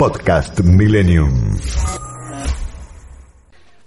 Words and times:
Podcast 0.00 0.60
Millennium. 0.60 1.58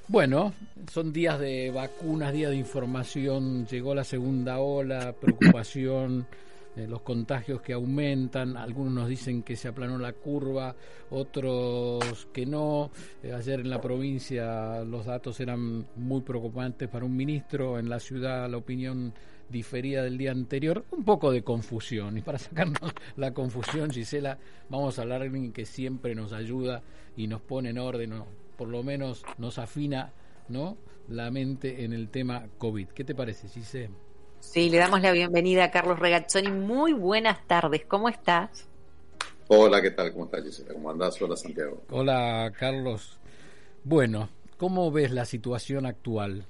Bueno, 0.07 0.53
son 0.91 1.11
días 1.11 1.39
de 1.39 1.71
vacunas, 1.71 2.31
días 2.31 2.51
de 2.51 2.57
información, 2.57 3.65
llegó 3.65 3.95
la 3.95 4.03
segunda 4.03 4.59
ola, 4.59 5.15
preocupación, 5.19 6.27
los 6.75 7.02
contagios 7.02 7.61
que 7.61 7.73
aumentan, 7.73 8.57
algunos 8.57 8.93
nos 8.93 9.09
dicen 9.09 9.41
que 9.41 9.55
se 9.55 9.69
aplanó 9.69 9.97
la 9.97 10.13
curva, 10.13 10.75
otros 11.09 12.27
que 12.31 12.45
no. 12.45 12.91
Eh, 13.23 13.33
ayer 13.33 13.61
en 13.61 13.71
la 13.71 13.81
provincia 13.81 14.83
los 14.83 15.07
datos 15.07 15.39
eran 15.39 15.88
muy 15.95 16.21
preocupantes 16.21 16.89
para 16.89 17.05
un 17.05 17.17
ministro, 17.17 17.80
en 17.80 17.89
la 17.89 17.99
ciudad 17.99 18.47
la 18.47 18.57
opinión 18.57 19.16
diferida 19.53 20.03
del 20.03 20.17
día 20.17 20.31
anterior, 20.31 20.84
un 20.91 21.05
poco 21.05 21.31
de 21.31 21.43
confusión. 21.43 22.17
Y 22.17 22.21
para 22.21 22.38
sacarnos 22.39 22.91
la 23.16 23.34
confusión, 23.34 23.91
Gisela, 23.91 24.38
vamos 24.67 24.99
a 24.99 25.03
hablar 25.03 25.21
de 25.21 25.27
alguien 25.27 25.53
que 25.53 25.66
siempre 25.66 26.16
nos 26.16 26.34
ayuda 26.34 26.81
y 27.16 27.27
nos 27.27 27.39
pone 27.39 27.70
en 27.70 27.77
orden, 27.77 28.11
o 28.13 28.27
por 28.58 28.67
lo 28.67 28.84
menos 28.84 29.23
nos 29.38 29.59
afina 29.59 30.11
¿no? 30.50 30.75
la 31.08 31.31
mente 31.31 31.86
en 31.86 31.94
el 31.94 32.09
tema 32.09 32.47
COVID. 32.58 32.89
¿Qué 32.89 33.05
te 33.05 33.16
parece, 33.16 33.47
Gisela? 33.47 33.95
Sí, 34.42 34.69
le 34.69 34.77
damos 34.77 35.02
la 35.02 35.14
bienvenida 35.14 35.64
a 35.64 35.72
Carlos 35.72 35.99
Regazzoni. 35.99 36.52
Muy 36.52 36.92
buenas 36.92 37.47
tardes, 37.47 37.86
¿cómo 37.86 38.09
estás? 38.09 38.67
Hola, 39.47 39.81
¿qué 39.81 39.92
tal? 39.92 40.11
¿Cómo 40.11 40.25
estás, 40.25 40.44
Gisela? 40.44 40.73
¿Cómo 40.73 40.89
andás? 40.89 41.22
Hola, 41.22 41.38
Santiago. 41.38 41.81
Hola, 41.92 42.52
Carlos. 42.58 43.20
Bueno, 43.86 44.30
¿cómo 44.58 44.92
ves 44.92 45.11
la 45.11 45.25
situación 45.25 45.86
actual? 45.86 46.45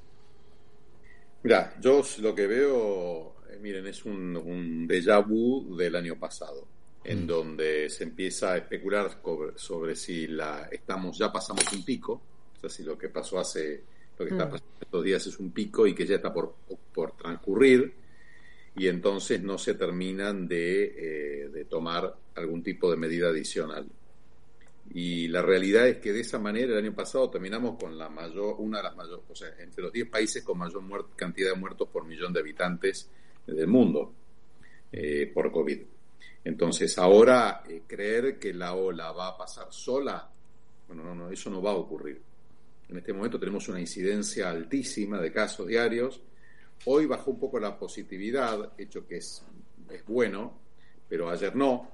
Mira, 1.43 1.75
yo 1.81 2.01
lo 2.21 2.33
que 2.33 2.47
veo, 2.47 3.35
eh, 3.49 3.57
miren, 3.61 3.85
es 3.87 4.05
un, 4.05 4.35
un 4.37 4.87
déjà 4.87 5.19
vu 5.25 5.75
del 5.75 5.95
año 5.95 6.17
pasado, 6.17 6.65
en 7.03 7.23
Mm. 7.23 7.27
donde 7.27 7.89
se 7.89 8.03
empieza 8.05 8.53
a 8.53 8.57
especular 8.57 9.19
sobre, 9.21 9.57
sobre 9.57 9.95
si 9.95 10.27
la 10.27 10.69
estamos 10.71 11.17
ya 11.17 11.31
pasamos 11.31 11.65
un 11.73 11.83
pico, 11.83 12.21
o 12.55 12.59
sea, 12.61 12.69
si 12.69 12.83
lo 12.83 12.97
que 12.97 13.09
pasó 13.09 13.39
hace, 13.39 13.83
lo 14.17 14.25
que 14.25 14.31
está 14.31 14.45
Mm. 14.45 14.51
pasando 14.51 14.71
estos 14.79 15.03
días 15.03 15.27
es 15.27 15.37
un 15.39 15.51
pico 15.51 15.85
y 15.85 15.93
que 15.93 16.05
ya 16.05 16.15
está 16.15 16.33
por, 16.33 16.55
por 16.93 17.11
transcurrir, 17.17 17.93
y 18.75 18.87
entonces 18.87 19.41
no 19.43 19.57
se 19.57 19.73
terminan 19.75 20.47
de, 20.47 20.83
eh, 21.45 21.49
de 21.49 21.65
tomar 21.65 22.15
algún 22.35 22.63
tipo 22.63 22.89
de 22.89 22.97
medida 22.97 23.27
adicional. 23.29 23.85
Y 24.91 25.27
la 25.27 25.41
realidad 25.41 25.87
es 25.87 25.97
que 25.97 26.11
de 26.11 26.19
esa 26.19 26.39
manera 26.39 26.73
el 26.73 26.79
año 26.79 26.93
pasado 26.93 27.29
terminamos 27.29 27.77
con 27.79 27.97
la 27.97 28.09
mayor, 28.09 28.55
una 28.59 28.77
de 28.77 28.83
las 28.83 28.95
mayores, 28.95 29.25
o 29.29 29.35
sea, 29.35 29.49
entre 29.59 29.83
los 29.83 29.93
10 29.93 30.09
países 30.09 30.43
con 30.43 30.57
mayor 30.57 31.15
cantidad 31.15 31.51
de 31.51 31.59
muertos 31.59 31.87
por 31.89 32.05
millón 32.05 32.33
de 32.33 32.41
habitantes 32.41 33.09
del 33.47 33.67
mundo 33.67 34.13
eh, 34.91 35.31
por 35.33 35.51
COVID. 35.51 35.79
Entonces, 36.43 36.97
ahora 36.97 37.63
eh, 37.67 37.83
creer 37.87 38.37
que 38.37 38.53
la 38.53 38.73
ola 38.75 39.11
va 39.11 39.29
a 39.29 39.37
pasar 39.37 39.67
sola, 39.71 40.29
bueno, 40.87 41.03
no, 41.03 41.15
no, 41.15 41.29
eso 41.29 41.49
no 41.49 41.61
va 41.61 41.71
a 41.71 41.75
ocurrir. 41.75 42.21
En 42.89 42.97
este 42.97 43.13
momento 43.13 43.39
tenemos 43.39 43.67
una 43.69 43.79
incidencia 43.79 44.49
altísima 44.49 45.19
de 45.19 45.31
casos 45.31 45.67
diarios. 45.67 46.21
Hoy 46.85 47.05
bajó 47.05 47.31
un 47.31 47.39
poco 47.39 47.59
la 47.59 47.79
positividad, 47.79 48.73
hecho 48.77 49.07
que 49.07 49.17
es, 49.17 49.43
es 49.89 50.05
bueno, 50.05 50.59
pero 51.07 51.29
ayer 51.29 51.55
no 51.55 51.92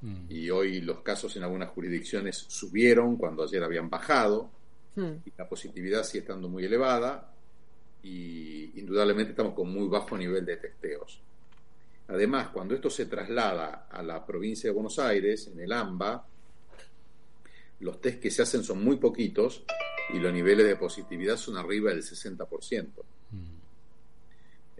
Mm. 0.00 0.26
y 0.28 0.48
hoy 0.50 0.80
los 0.80 1.00
casos 1.00 1.34
en 1.36 1.42
algunas 1.42 1.70
jurisdicciones 1.70 2.36
subieron 2.48 3.16
cuando 3.16 3.42
ayer 3.42 3.62
habían 3.62 3.90
bajado 3.90 4.50
Hmm. 4.98 5.22
y 5.24 5.32
la 5.36 5.48
positividad 5.48 6.02
sigue 6.02 6.20
estando 6.20 6.48
muy 6.48 6.64
elevada 6.64 7.32
y 8.02 8.80
indudablemente 8.80 9.30
estamos 9.30 9.54
con 9.54 9.72
muy 9.72 9.86
bajo 9.86 10.18
nivel 10.18 10.44
de 10.44 10.56
testeos. 10.56 11.20
Además, 12.08 12.48
cuando 12.48 12.74
esto 12.74 12.90
se 12.90 13.06
traslada 13.06 13.86
a 13.88 14.02
la 14.02 14.26
provincia 14.26 14.68
de 14.68 14.74
Buenos 14.74 14.98
Aires, 14.98 15.50
en 15.52 15.60
el 15.60 15.70
AMBA, 15.70 16.26
los 17.80 18.00
test 18.00 18.20
que 18.20 18.30
se 18.32 18.42
hacen 18.42 18.64
son 18.64 18.82
muy 18.82 18.96
poquitos 18.96 19.62
y 20.12 20.18
los 20.18 20.32
niveles 20.32 20.66
de 20.66 20.74
positividad 20.74 21.36
son 21.36 21.56
arriba 21.56 21.90
del 21.90 22.02
60%. 22.02 23.04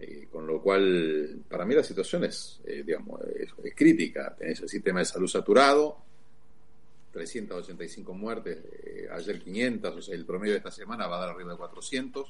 Eh, 0.01 0.27
con 0.31 0.47
lo 0.47 0.61
cual, 0.61 1.41
para 1.49 1.65
mí 1.65 1.75
la 1.75 1.83
situación 1.83 2.23
es, 2.23 2.61
eh, 2.65 2.83
digamos, 2.85 3.19
es, 3.35 3.49
es 3.63 3.75
crítica. 3.75 4.33
Tenés 4.37 4.61
el 4.61 4.69
sistema 4.69 4.99
de 4.99 5.05
salud 5.05 5.27
saturado, 5.27 5.97
385 7.11 8.13
muertes, 8.13 8.59
eh, 8.85 9.07
ayer 9.11 9.41
500, 9.41 9.95
o 9.95 10.01
sea, 10.01 10.15
el 10.15 10.25
promedio 10.25 10.53
de 10.53 10.57
esta 10.59 10.71
semana 10.71 11.07
va 11.07 11.17
a 11.17 11.21
dar 11.21 11.29
arriba 11.29 11.51
de 11.51 11.57
400, 11.57 12.27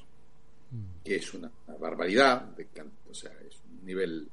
Mm. 0.72 1.02
que 1.04 1.16
es 1.16 1.34
una 1.34 1.50
barbaridad, 1.80 2.42
de 2.42 2.66
o 3.10 3.14
sea, 3.14 3.32
es 3.48 3.56
un 3.68 3.84
nivel... 3.84 4.28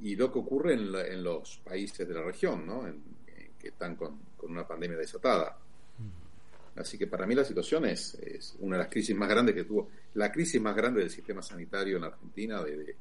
Y 0.00 0.14
lo 0.14 0.30
que 0.30 0.38
ocurre 0.38 0.74
en, 0.74 0.92
la- 0.92 1.06
en 1.06 1.24
los 1.24 1.56
países 1.64 2.06
de 2.06 2.12
la 2.12 2.22
región, 2.22 2.66
¿no? 2.66 2.86
En- 2.86 3.02
en 3.26 3.50
que 3.58 3.68
están 3.68 3.96
con, 3.96 4.18
con 4.36 4.50
una 4.52 4.68
pandemia 4.68 4.98
desatada. 4.98 5.58
Así 6.76 6.98
que 6.98 7.06
para 7.06 7.26
mí 7.26 7.34
la 7.34 7.44
situación 7.44 7.86
es, 7.86 8.14
es 8.14 8.54
una 8.60 8.76
de 8.76 8.82
las 8.82 8.92
crisis 8.92 9.16
más 9.16 9.28
grandes 9.28 9.54
que 9.54 9.64
tuvo, 9.64 9.88
la 10.14 10.30
crisis 10.30 10.60
más 10.60 10.76
grande 10.76 11.00
del 11.00 11.10
sistema 11.10 11.42
sanitario 11.42 11.96
en 11.96 12.04
Argentina 12.04 12.62
de, 12.62 12.76
de- 12.76 12.96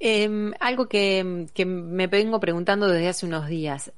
Eh, 0.00 0.50
algo 0.60 0.88
que, 0.88 1.46
que 1.54 1.64
me 1.64 2.06
vengo 2.08 2.40
preguntando 2.40 2.88
desde 2.88 3.08
hace 3.08 3.26
unos 3.26 3.48
días. 3.48 3.92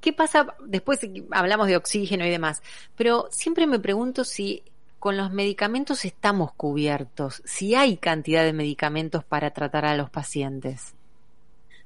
¿Qué 0.00 0.12
pasa? 0.12 0.54
Después 0.66 1.00
hablamos 1.30 1.68
de 1.68 1.76
oxígeno 1.76 2.24
y 2.26 2.30
demás, 2.30 2.62
pero 2.96 3.28
siempre 3.30 3.66
me 3.66 3.78
pregunto 3.78 4.24
si 4.24 4.62
con 4.98 5.16
los 5.16 5.32
medicamentos 5.32 6.04
estamos 6.04 6.52
cubiertos, 6.54 7.42
si 7.44 7.74
hay 7.74 7.96
cantidad 7.96 8.44
de 8.44 8.52
medicamentos 8.52 9.24
para 9.24 9.50
tratar 9.52 9.84
a 9.84 9.96
los 9.96 10.10
pacientes. 10.10 10.94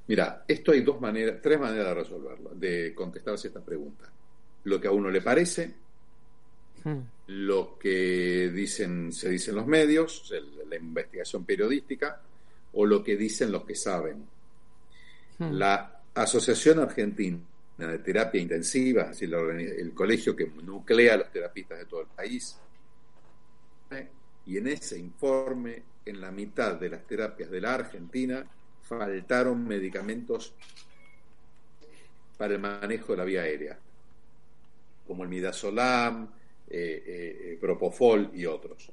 Mira, 0.06 0.44
esto 0.48 0.72
hay 0.72 0.80
dos 0.82 1.00
maneras, 1.00 1.36
tres 1.42 1.58
maneras 1.60 1.86
de 1.88 1.94
resolverlo, 1.94 2.50
de 2.54 2.94
contestarse 2.94 3.48
esta 3.48 3.60
pregunta. 3.60 4.10
Lo 4.65 4.81
que 4.81 4.88
a 4.88 4.91
uno 4.93 5.10
le 5.10 5.21
parece, 5.22 5.75
Hmm. 6.84 6.98
lo 7.26 7.78
que 7.78 8.50
dicen, 8.54 9.12
se 9.12 9.28
dicen 9.28 9.54
los 9.54 9.66
medios, 9.66 10.31
el- 10.32 10.69
la 10.69 10.76
investigación 10.76 11.44
periodística, 11.44 12.21
o 12.72 12.87
lo 12.87 13.04
que 13.04 13.16
dicen 13.16 13.53
los 13.53 13.65
que 13.65 13.75
saben. 13.75 14.25
Hmm. 15.38 15.53
La 15.53 16.00
Asociación 16.15 16.78
Argentina 16.81 17.38
de 17.78 17.98
Terapia 17.98 18.41
Intensiva, 18.41 19.03
es 19.04 19.21
decir, 19.21 19.32
el 19.34 19.93
colegio 19.94 20.34
que 20.34 20.47
nuclea 20.47 21.15
a 21.15 21.16
los 21.19 21.31
terapistas 21.31 21.78
de 21.78 21.84
todo 21.87 22.00
el 22.03 22.06
país, 22.09 22.56
¿eh? 23.91 24.09
y 24.47 24.56
en 24.59 24.66
ese 24.69 24.98
informe, 24.98 25.82
en 26.04 26.21
la 26.21 26.31
mitad 26.31 26.75
de 26.77 26.88
las 26.88 27.06
terapias 27.06 27.50
de 27.50 27.60
la 27.60 27.75
Argentina, 27.75 28.44
faltaron 28.82 29.66
medicamentos 29.66 30.53
para 32.37 32.54
el 32.54 32.60
manejo 32.60 33.12
de 33.12 33.19
la 33.19 33.25
vía 33.25 33.42
aérea, 33.42 33.78
como 35.10 35.25
el 35.25 35.28
midazolam, 35.28 36.31
eh, 36.71 37.03
eh, 37.06 37.59
propofol 37.60 38.31
y 38.32 38.47
otros. 38.47 38.88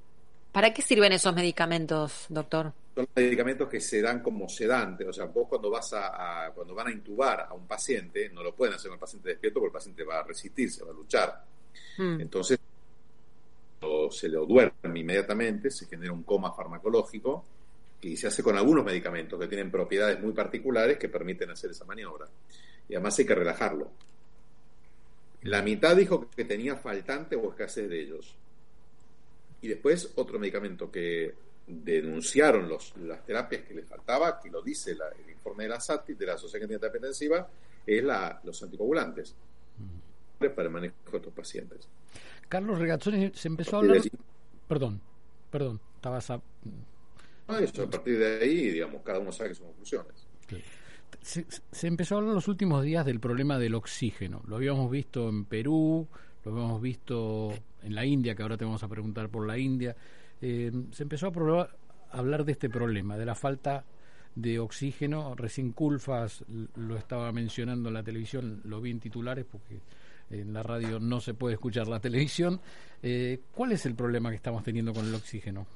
¿Para 0.52 0.74
qué 0.74 0.82
sirven 0.82 1.12
esos 1.14 1.36
medicamentos, 1.36 2.26
doctor? 2.30 2.74
son 2.96 3.08
medicamentos 3.16 3.70
que 3.70 3.80
se 3.80 4.02
dan 4.02 4.22
como 4.24 4.50
sedantes, 4.50 5.08
o 5.08 5.14
sea, 5.14 5.26
vos 5.26 5.48
cuando 5.48 5.70
vas 5.70 5.94
a, 5.94 6.46
a- 6.48 6.52
cuando 6.52 6.74
van 6.74 6.88
a 6.88 6.92
intubar 6.92 7.42
a 7.42 7.54
un 7.54 7.68
paciente, 7.68 8.30
no 8.30 8.42
lo 8.42 8.56
pueden 8.56 8.74
hacer 8.76 8.90
con 8.90 8.96
el 8.96 9.00
paciente 9.00 9.30
despierto 9.30 9.60
porque 9.60 9.70
el 9.70 9.80
paciente 9.80 10.04
va 10.04 10.20
a 10.20 10.24
resistirse, 10.24 10.84
va 10.84 10.92
a 10.92 10.96
luchar. 10.96 11.44
Hmm. 11.98 12.22
Entonces, 12.22 12.60
o 13.82 14.10
se 14.12 14.28
lo 14.30 14.46
duerme 14.46 15.00
inmediatamente, 15.00 15.70
se 15.70 15.86
genera 15.86 16.12
un 16.12 16.24
coma 16.24 16.52
farmacológico 16.54 17.46
y 18.02 18.18
se 18.18 18.28
hace 18.28 18.42
con 18.44 18.58
algunos 18.58 18.84
medicamentos 18.86 19.40
que 19.40 19.48
tienen 19.48 19.72
propiedades 19.72 20.20
muy 20.20 20.34
particulares 20.34 20.98
que 20.98 21.10
permiten 21.10 21.52
hacer 21.52 21.72
esa 21.72 21.86
maniobra. 21.86 22.26
Y 22.90 22.96
además 22.96 23.18
hay 23.20 23.26
que 23.26 23.36
relajarlo. 23.36 23.92
La 25.48 25.62
mitad 25.62 25.96
dijo 25.96 26.30
que 26.36 26.46
tenía 26.46 26.76
faltante 26.76 27.36
o 27.36 27.50
escasez 27.50 27.90
de 27.90 28.02
ellos. 28.02 28.36
Y 29.62 29.68
después 29.68 30.12
otro 30.16 30.40
medicamento 30.40 30.92
que 30.92 31.34
denunciaron 31.66 32.70
los, 32.70 32.96
las 32.98 33.26
terapias 33.26 33.64
que 33.64 33.74
les 33.74 33.86
faltaba, 33.86 34.40
que 34.40 34.50
lo 34.50 34.62
dice 34.62 34.96
la- 34.96 35.10
el 35.10 35.30
informe 35.32 35.64
de 35.64 35.70
la 35.70 35.80
SATI, 35.80 36.14
de 36.14 36.26
la 36.26 36.34
Asociación 36.34 36.70
de 36.70 36.80
Terapia 36.80 36.98
Intensiva, 37.00 37.48
es 37.86 38.04
la, 38.04 38.40
los 38.44 38.62
anticoagulantes 38.64 39.36
para 40.40 40.64
el 40.64 40.70
manejo 40.70 40.96
de 41.12 41.18
estos 41.18 41.34
pacientes. 41.34 41.88
Carlos 42.48 42.78
Regazzoni 42.80 43.32
se 43.34 43.48
empezó 43.48 43.78
a 43.78 43.80
hablar. 43.80 43.98
allí- 43.98 44.12
Perdón, 44.68 45.02
perdón, 45.50 45.80
estabas 45.96 46.30
a... 46.30 46.42
No, 47.48 47.58
eso, 47.58 47.84
a 47.84 47.90
partir 47.90 48.20
de 48.20 48.40
ahí, 48.42 48.70
digamos, 48.72 49.02
cada 49.02 49.20
uno 49.20 49.32
saque 49.32 49.56
sus 49.56 49.66
conclusiones. 49.66 50.14
Se, 51.28 51.46
se, 51.72 51.88
empezó 51.88 52.16
a 52.16 52.18
hablar 52.20 52.34
los 52.34 52.48
últimos 52.48 52.84
días 52.84 53.06
del 53.06 53.20
problema 53.20 53.60
del 53.60 53.76
oxígeno. 53.76 54.42
Lo 54.48 54.56
habíamos 54.56 54.90
visto 54.90 55.28
en 55.28 55.44
Perú, 55.44 56.08
lo 56.46 56.52
habíamos 56.52 56.82
visto 56.82 57.54
en 57.84 57.96
la 57.96 58.06
India, 58.06 58.34
que 58.34 58.44
ahora 58.44 58.56
te 58.56 58.64
vamos 58.64 58.82
a 58.82 58.88
preguntar 58.88 59.28
por 59.28 59.46
la 59.46 59.58
India. 59.58 59.94
Eh, 60.42 60.72
se 60.92 61.04
empezó 61.04 61.28
a, 61.28 61.32
probar, 61.32 61.76
a, 62.12 62.18
hablar 62.20 62.46
de 62.46 62.54
este 62.54 62.70
problema, 62.70 63.18
de 63.18 63.26
la 63.26 63.36
falta 63.36 63.84
de 64.36 64.58
oxígeno. 64.60 65.36
Recién 65.36 65.74
Culfas 65.74 66.46
lo 66.76 66.96
estaba 66.96 67.34
mencionando 67.34 67.90
en 67.90 67.96
la 67.96 68.04
televisión, 68.04 68.62
lo 68.64 68.80
vi 68.80 68.92
en 68.92 69.02
titulares 69.02 69.44
porque 69.44 69.82
en 70.30 70.54
la 70.54 70.64
radio 70.64 70.98
no 70.98 71.20
se 71.20 71.34
puede 71.34 71.56
escuchar 71.56 71.90
la 71.90 72.00
televisión. 72.08 72.62
Eh, 73.04 73.42
¿Cuál 73.54 73.74
es 73.74 73.86
el 73.86 73.96
problema 73.96 74.30
que 74.30 74.38
estamos 74.38 74.64
teniendo 74.64 74.94
con 74.94 75.06
el 75.06 75.14
oxígeno? 75.14 75.68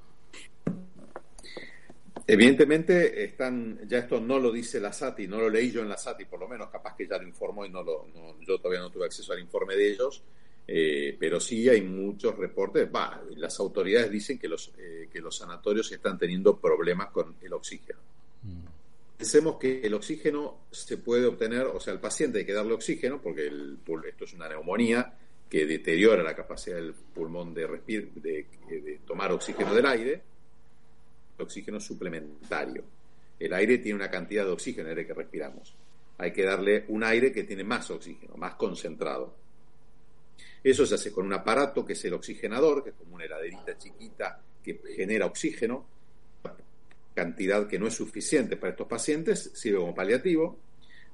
Evidentemente, 2.28 3.24
están, 3.24 3.80
ya 3.88 4.00
esto 4.00 4.20
no 4.20 4.40
lo 4.40 4.52
dice 4.52 4.80
la 4.80 4.94
SATI, 4.94 5.28
no 5.28 5.40
lo 5.40 5.50
leí 5.50 5.72
yo 5.72 5.82
en 5.82 5.90
la 5.90 5.98
SATI, 5.98 6.26
por 6.26 6.40
lo 6.40 6.48
menos, 6.48 6.70
capaz 6.70 6.96
que 6.96 7.08
ya 7.08 7.18
lo 7.18 7.28
informó 7.28 7.66
y 7.66 7.70
no 7.70 7.84
lo, 7.84 8.08
no, 8.14 8.40
yo 8.42 8.58
todavía 8.58 8.82
no 8.82 8.90
tuve 8.90 9.06
acceso 9.06 9.34
al 9.34 9.40
informe 9.40 9.76
de 9.76 9.92
ellos, 9.92 10.22
eh, 10.68 11.16
pero 11.20 11.40
sí 11.40 11.68
hay 11.68 11.82
muchos 11.82 12.38
reportes. 12.38 12.92
Bah, 12.92 13.22
las 13.36 13.60
autoridades 13.60 14.12
dicen 14.12 14.38
que 14.38 14.48
los, 14.48 14.72
eh, 14.78 15.10
que 15.12 15.20
los 15.20 15.36
sanatorios 15.36 15.92
están 15.92 16.18
teniendo 16.18 16.58
problemas 16.58 17.10
con 17.10 17.36
el 17.42 17.54
oxígeno. 17.54 18.00
Mm. 18.44 19.18
Pensemos 19.18 19.58
que 19.58 19.82
el 19.82 19.94
oxígeno 19.94 20.66
se 20.72 20.98
puede 20.98 21.26
obtener, 21.26 21.64
o 21.68 21.80
sea, 21.80 21.94
al 21.94 22.00
paciente 22.00 22.40
hay 22.40 22.46
que 22.46 22.54
darle 22.54 22.74
oxígeno, 22.74 23.22
porque 23.22 23.48
el, 23.48 23.80
esto 24.08 24.26
es 24.26 24.34
una 24.34 24.48
neumonía 24.48 25.14
que 25.50 25.66
deteriora 25.66 26.24
la 26.24 26.36
capacidad 26.36 26.78
del 26.78 26.94
pulmón 26.94 27.54
de, 27.54 27.68
de, 27.88 28.46
de 28.70 29.00
tomar 29.06 29.32
oxígeno 29.32 29.74
del 29.74 29.86
aire 29.86 30.31
oxígeno 31.42 31.80
suplementario. 31.80 32.84
El 33.40 33.54
aire 33.54 33.80
tiene 33.80 33.96
una 33.96 34.10
cantidad 34.10 34.46
de 34.46 34.52
oxígeno, 34.52 34.88
el 34.88 34.98
aire 34.98 35.08
que 35.08 35.14
respiramos. 35.14 35.74
Hay 36.18 36.32
que 36.32 36.44
darle 36.44 36.86
un 36.90 37.04
aire 37.04 37.32
que 37.32 37.44
tiene 37.44 37.64
más 37.64 37.90
oxígeno, 37.90 38.36
más 38.38 38.56
concentrado. 38.56 39.34
Eso 40.64 40.86
se 40.86 40.96
hace 40.96 41.12
con 41.12 41.26
un 41.26 41.34
aparato 41.34 41.84
que 41.84 41.94
es 41.94 42.06
el 42.06 42.14
oxigenador, 42.14 42.84
que 42.84 42.92
es 42.92 42.96
como 42.96 43.16
una 43.16 43.26
heladerita 43.26 43.78
chiquita 43.78 44.40
que 44.64 44.80
genera 44.96 45.26
oxígeno, 45.26 45.86
cantidad 47.14 47.68
que 47.68 47.80
no 47.80 47.88
es 47.88 47.94
suficiente 47.94 48.58
para 48.58 48.72
estos 48.72 48.88
pacientes, 48.88 49.52
sirve 49.54 49.80
como 49.80 49.96
paliativo, 49.96 50.58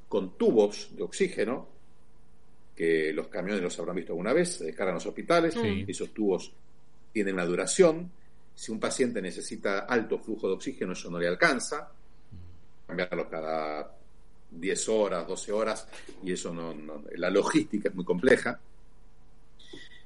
con 0.07 0.37
tubos 0.37 0.89
de 0.95 1.03
oxígeno, 1.03 1.67
que 2.75 3.11
los 3.13 3.27
camiones 3.27 3.61
los 3.61 3.79
habrán 3.79 3.95
visto 3.95 4.11
alguna 4.11 4.33
vez, 4.33 4.57
se 4.57 4.65
descargan 4.65 4.93
en 4.93 4.95
los 4.95 5.05
hospitales, 5.05 5.55
esos 5.87 6.13
tubos 6.13 6.51
tienen 7.11 7.33
una 7.33 7.45
duración, 7.45 8.11
si 8.57 8.71
un 8.71 8.79
paciente 8.79 9.21
necesita 9.21 9.81
alto 9.81 10.17
flujo 10.17 10.47
de 10.47 10.55
oxígeno, 10.55 10.93
eso 10.93 11.11
no 11.11 11.19
le 11.19 11.27
alcanza. 11.27 11.91
Cambiarlo 12.87 13.29
cada 13.29 13.95
10 14.49 14.89
horas, 14.89 15.27
12 15.27 15.51
horas, 15.51 15.87
y 16.23 16.31
eso 16.31 16.51
no, 16.51 16.73
la 17.17 17.29
logística 17.29 17.89
es 17.89 17.95
muy 17.95 18.03
compleja. 18.03 18.59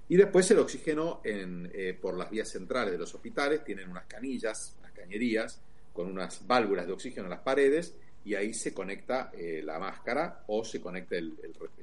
Y 0.10 0.18
después 0.18 0.52
el 0.52 0.60
oxígeno 0.60 1.22
en, 1.24 1.72
eh, 1.74 1.98
por 2.00 2.18
las 2.18 2.30
vías 2.30 2.50
centrales 2.50 2.92
de 2.92 2.98
los 2.98 3.16
hospitales 3.16 3.64
tienen 3.64 3.90
unas 3.90 4.04
canillas, 4.04 4.76
unas 4.80 4.92
cañerías, 4.92 5.62
con 5.94 6.08
unas 6.08 6.46
válvulas 6.46 6.86
de 6.86 6.92
oxígeno 6.92 7.28
en 7.28 7.32
las 7.32 7.40
paredes, 7.40 7.96
y 8.26 8.36
ahí 8.36 8.54
se 8.54 8.74
conecta 8.74 9.32
eh, 9.34 9.62
la 9.64 9.80
máscara 9.80 10.44
o 10.48 10.66
se 10.66 10.82
conecta 10.82 11.16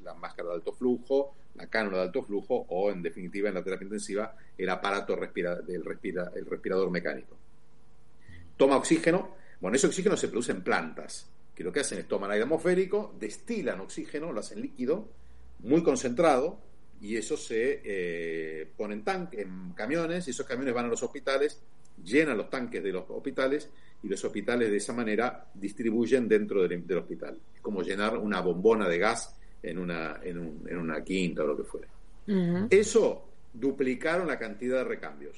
la 0.03 0.12
máscara 0.12 0.50
de 0.50 0.56
alto 0.56 0.75
flujo, 0.75 1.35
la 1.58 1.66
cánula 1.66 1.99
de 1.99 2.02
alto 2.05 2.22
flujo 2.22 2.66
o, 2.69 2.90
en 2.90 3.02
definitiva, 3.02 3.49
en 3.49 3.56
la 3.56 3.64
terapia 3.64 3.84
intensiva, 3.84 4.34
el 4.56 4.69
aparato 4.69 5.16
respira, 5.16 5.56
del 5.56 5.84
respira, 5.84 6.31
el 6.34 6.46
respirador 6.46 6.90
mecánico. 6.90 7.37
Toma 8.56 8.76
oxígeno. 8.76 9.37
Bueno, 9.60 9.76
ese 9.76 9.88
oxígeno 9.88 10.16
se 10.16 10.28
produce 10.28 10.52
en 10.52 10.62
plantas, 10.62 11.28
que 11.55 11.64
lo 11.64 11.72
que 11.72 11.81
hacen 11.81 11.99
es 11.99 12.06
toman 12.06 12.31
aire 12.31 12.44
atmosférico, 12.44 13.14
destilan 13.19 13.81
oxígeno, 13.81 14.32
lo 14.32 14.38
hacen 14.38 14.62
líquido, 14.62 15.08
muy 15.60 15.82
concentrado, 15.82 16.60
y 17.00 17.16
eso 17.16 17.37
se 17.37 17.82
eh, 17.84 18.70
pone 18.76 18.94
en, 18.94 19.02
tanque, 19.02 19.43
en 19.43 19.72
camiones, 19.72 20.28
y 20.28 20.31
esos 20.31 20.46
camiones 20.46 20.75
van 20.75 20.84
a 20.84 20.88
los 20.88 21.02
hospitales, 21.02 21.60
llenan 22.05 22.38
los 22.38 22.49
tanques 22.49 22.82
de 22.84 22.93
los 22.93 23.05
hospitales, 23.08 23.69
y 24.00 24.08
los 24.08 24.25
hospitales 24.25 24.70
de 24.70 24.76
esa 24.76 24.93
manera 24.93 25.50
distribuyen 25.55 26.28
dentro 26.28 26.62
del, 26.62 26.87
del 26.87 26.99
hospital. 26.99 27.40
Es 27.52 27.60
como 27.60 27.82
llenar 27.82 28.16
una 28.16 28.40
bombona 28.40 28.88
de 28.88 28.99
gas 28.99 29.34
en 29.62 29.78
una, 29.78 30.20
en, 30.22 30.38
un, 30.38 30.66
en 30.69 30.78
una 30.78 31.02
quinta 31.02 31.43
o 31.43 31.46
lo 31.46 31.56
que 31.56 31.64
fuera. 31.64 31.88
Eso 32.69 33.25
duplicaron 33.52 34.26
la 34.26 34.38
cantidad 34.38 34.78
de 34.78 34.84
recambios. 34.84 35.37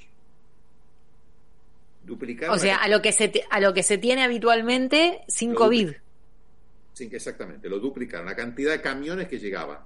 Duplicaron 2.05 2.57
o 2.57 2.59
sea, 2.59 2.77
a 2.77 2.89
lo, 2.89 3.01
que 3.01 3.13
se 3.13 3.45
a 3.51 3.61
lo 3.61 3.73
que 3.73 3.83
se 3.83 3.99
tiene 3.99 4.23
habitualmente 4.23 5.21
sin 5.29 5.55
COVID. 5.55 5.91
Sí, 6.93 7.09
exactamente, 7.13 7.69
lo 7.69 7.79
duplicaron. 7.79 8.27
La 8.27 8.35
cantidad 8.35 8.73
de 8.73 8.81
camiones 8.81 9.29
que 9.29 9.39
llegaban. 9.39 9.79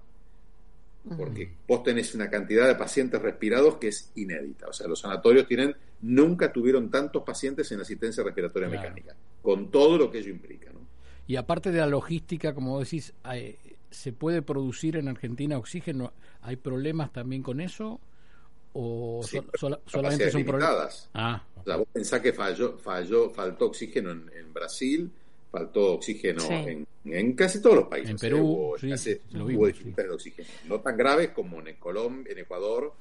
Porque 1.18 1.50
vos 1.68 1.82
tenés 1.82 2.14
una 2.14 2.30
cantidad 2.30 2.66
de 2.66 2.76
pacientes 2.76 3.20
respirados 3.20 3.76
que 3.76 3.88
es 3.88 4.10
inédita. 4.14 4.68
O 4.68 4.72
sea, 4.72 4.88
los 4.88 5.00
sanatorios 5.00 5.46
tienen, 5.46 5.76
nunca 6.00 6.50
tuvieron 6.50 6.90
tantos 6.90 7.22
pacientes 7.22 7.70
en 7.72 7.80
asistencia 7.80 8.24
respiratoria 8.24 8.70
mecánica, 8.70 9.14
con 9.42 9.70
todo 9.70 9.98
lo 9.98 10.10
que 10.10 10.20
ello 10.20 10.30
implica. 10.30 10.72
¿no? 10.72 10.80
Y 11.26 11.36
aparte 11.36 11.70
de 11.70 11.78
la 11.78 11.86
logística, 11.86 12.54
como 12.54 12.80
decís, 12.80 13.12
hay, 13.22 13.58
¿Se 13.94 14.12
puede 14.12 14.42
producir 14.42 14.96
en 14.96 15.08
Argentina 15.08 15.56
oxígeno? 15.56 16.12
¿Hay 16.42 16.56
problemas 16.56 17.12
también 17.12 17.42
con 17.42 17.60
eso? 17.60 18.00
¿O 18.72 19.22
solamente 19.86 20.30
son 20.30 20.44
problemas? 20.44 21.08
Ah, 21.14 21.42
o 21.60 21.64
sea, 21.64 21.76
vos 21.76 21.86
pensás 21.92 22.20
que 22.20 22.32
falló, 22.32 22.76
falló, 22.76 23.30
faltó 23.30 23.66
oxígeno 23.66 24.10
en, 24.10 24.52
Brasil, 24.52 25.10
faltó 25.50 25.94
oxígeno 25.94 26.42
en, 27.04 27.32
casi 27.34 27.62
todos 27.62 27.76
los 27.76 27.88
países. 27.88 28.10
En 28.10 28.18
Perú, 28.18 28.74
sí, 28.78 29.16
hubo 29.32 29.66
dificultades 29.68 30.10
de 30.10 30.14
oxígeno. 30.14 30.48
No 30.66 30.80
tan 30.80 30.96
graves 30.96 31.30
como 31.30 31.60
en 31.60 31.76
Colombia, 31.76 32.32
en 32.32 32.38
Ecuador, 32.40 32.92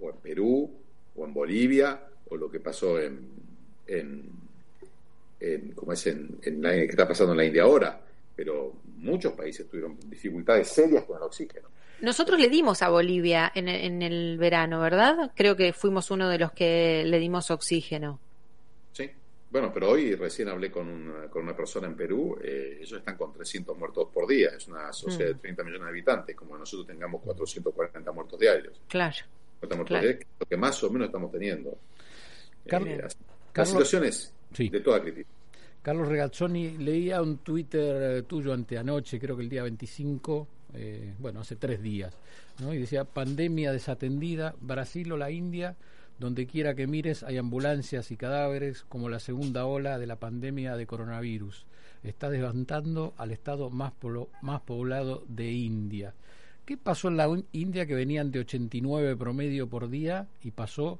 o 0.00 0.10
en 0.10 0.16
Perú, 0.18 0.70
o 1.16 1.24
en 1.24 1.34
Bolivia, 1.34 2.00
o 2.28 2.36
lo 2.36 2.48
que 2.48 2.60
pasó 2.60 3.00
en, 3.00 3.28
en, 3.88 4.30
en 5.40 5.72
como 5.72 5.92
es 5.92 6.06
en, 6.06 6.38
en 6.42 6.62
la, 6.62 6.70
que 6.70 6.84
está 6.84 7.08
pasando 7.08 7.32
en 7.32 7.38
la 7.38 7.44
India 7.44 7.64
ahora 7.64 8.00
pero 8.36 8.74
muchos 8.96 9.32
países 9.32 9.68
tuvieron 9.68 9.98
dificultades 10.06 10.68
serias 10.68 11.04
con 11.04 11.16
el 11.16 11.22
oxígeno. 11.22 11.68
Nosotros 12.00 12.38
le 12.38 12.48
dimos 12.48 12.82
a 12.82 12.90
Bolivia 12.90 13.50
en, 13.54 13.68
en 13.68 14.02
el 14.02 14.36
verano, 14.36 14.80
¿verdad? 14.80 15.32
Creo 15.34 15.56
que 15.56 15.72
fuimos 15.72 16.10
uno 16.10 16.28
de 16.28 16.38
los 16.38 16.52
que 16.52 17.04
le 17.06 17.18
dimos 17.18 17.50
oxígeno. 17.50 18.20
Sí, 18.92 19.10
bueno, 19.50 19.72
pero 19.72 19.90
hoy 19.90 20.14
recién 20.14 20.48
hablé 20.48 20.70
con 20.70 20.88
una, 20.88 21.28
con 21.28 21.42
una 21.42 21.56
persona 21.56 21.86
en 21.86 21.96
Perú, 21.96 22.38
eh, 22.42 22.78
ellos 22.80 22.98
están 22.98 23.16
con 23.16 23.32
300 23.32 23.76
muertos 23.78 24.08
por 24.12 24.26
día, 24.26 24.50
es 24.56 24.68
una 24.68 24.92
sociedad 24.92 25.28
de 25.28 25.34
30 25.36 25.62
mm. 25.62 25.66
millones 25.66 25.84
de 25.84 25.90
habitantes, 25.90 26.36
como 26.36 26.58
nosotros 26.58 26.86
tengamos 26.86 27.22
440 27.22 28.12
muertos 28.12 28.38
diarios. 28.38 28.80
Claro. 28.88 29.16
Muertos 29.60 30.00
Diarios, 30.00 30.26
lo 30.38 30.46
que 30.46 30.56
más 30.56 30.82
o 30.84 30.90
menos 30.90 31.06
estamos 31.06 31.32
teniendo. 31.32 31.78
Carlos, 32.66 32.90
eh, 32.90 33.08
las 33.54 33.68
situaciones 33.68 34.34
de 34.56 34.80
toda 34.80 35.00
crítica. 35.00 35.28
Carlos 35.86 36.08
Regazzoni, 36.08 36.78
leía 36.78 37.22
un 37.22 37.38
Twitter 37.38 38.18
eh, 38.18 38.22
tuyo 38.24 38.52
anteanoche, 38.52 39.20
creo 39.20 39.36
que 39.36 39.44
el 39.44 39.48
día 39.48 39.62
25, 39.62 40.48
eh, 40.74 41.14
bueno, 41.20 41.38
hace 41.38 41.54
tres 41.54 41.80
días, 41.80 42.12
¿no? 42.58 42.74
y 42.74 42.78
decía, 42.78 43.04
pandemia 43.04 43.70
desatendida, 43.70 44.56
Brasil 44.60 45.12
o 45.12 45.16
la 45.16 45.30
India, 45.30 45.76
donde 46.18 46.48
quiera 46.48 46.74
que 46.74 46.88
mires 46.88 47.22
hay 47.22 47.36
ambulancias 47.36 48.10
y 48.10 48.16
cadáveres 48.16 48.82
como 48.88 49.08
la 49.08 49.20
segunda 49.20 49.64
ola 49.64 49.96
de 50.00 50.08
la 50.08 50.16
pandemia 50.16 50.76
de 50.76 50.88
coronavirus. 50.88 51.66
Está 52.02 52.30
levantando 52.30 53.14
al 53.16 53.30
estado 53.30 53.70
más, 53.70 53.92
más 54.42 54.62
poblado 54.62 55.22
de 55.28 55.52
India. 55.52 56.14
¿Qué 56.64 56.76
pasó 56.76 57.06
en 57.06 57.16
la 57.16 57.28
India 57.52 57.86
que 57.86 57.94
venían 57.94 58.32
de 58.32 58.40
89 58.40 59.14
promedio 59.14 59.68
por 59.68 59.88
día 59.88 60.26
y 60.42 60.50
pasó 60.50 60.98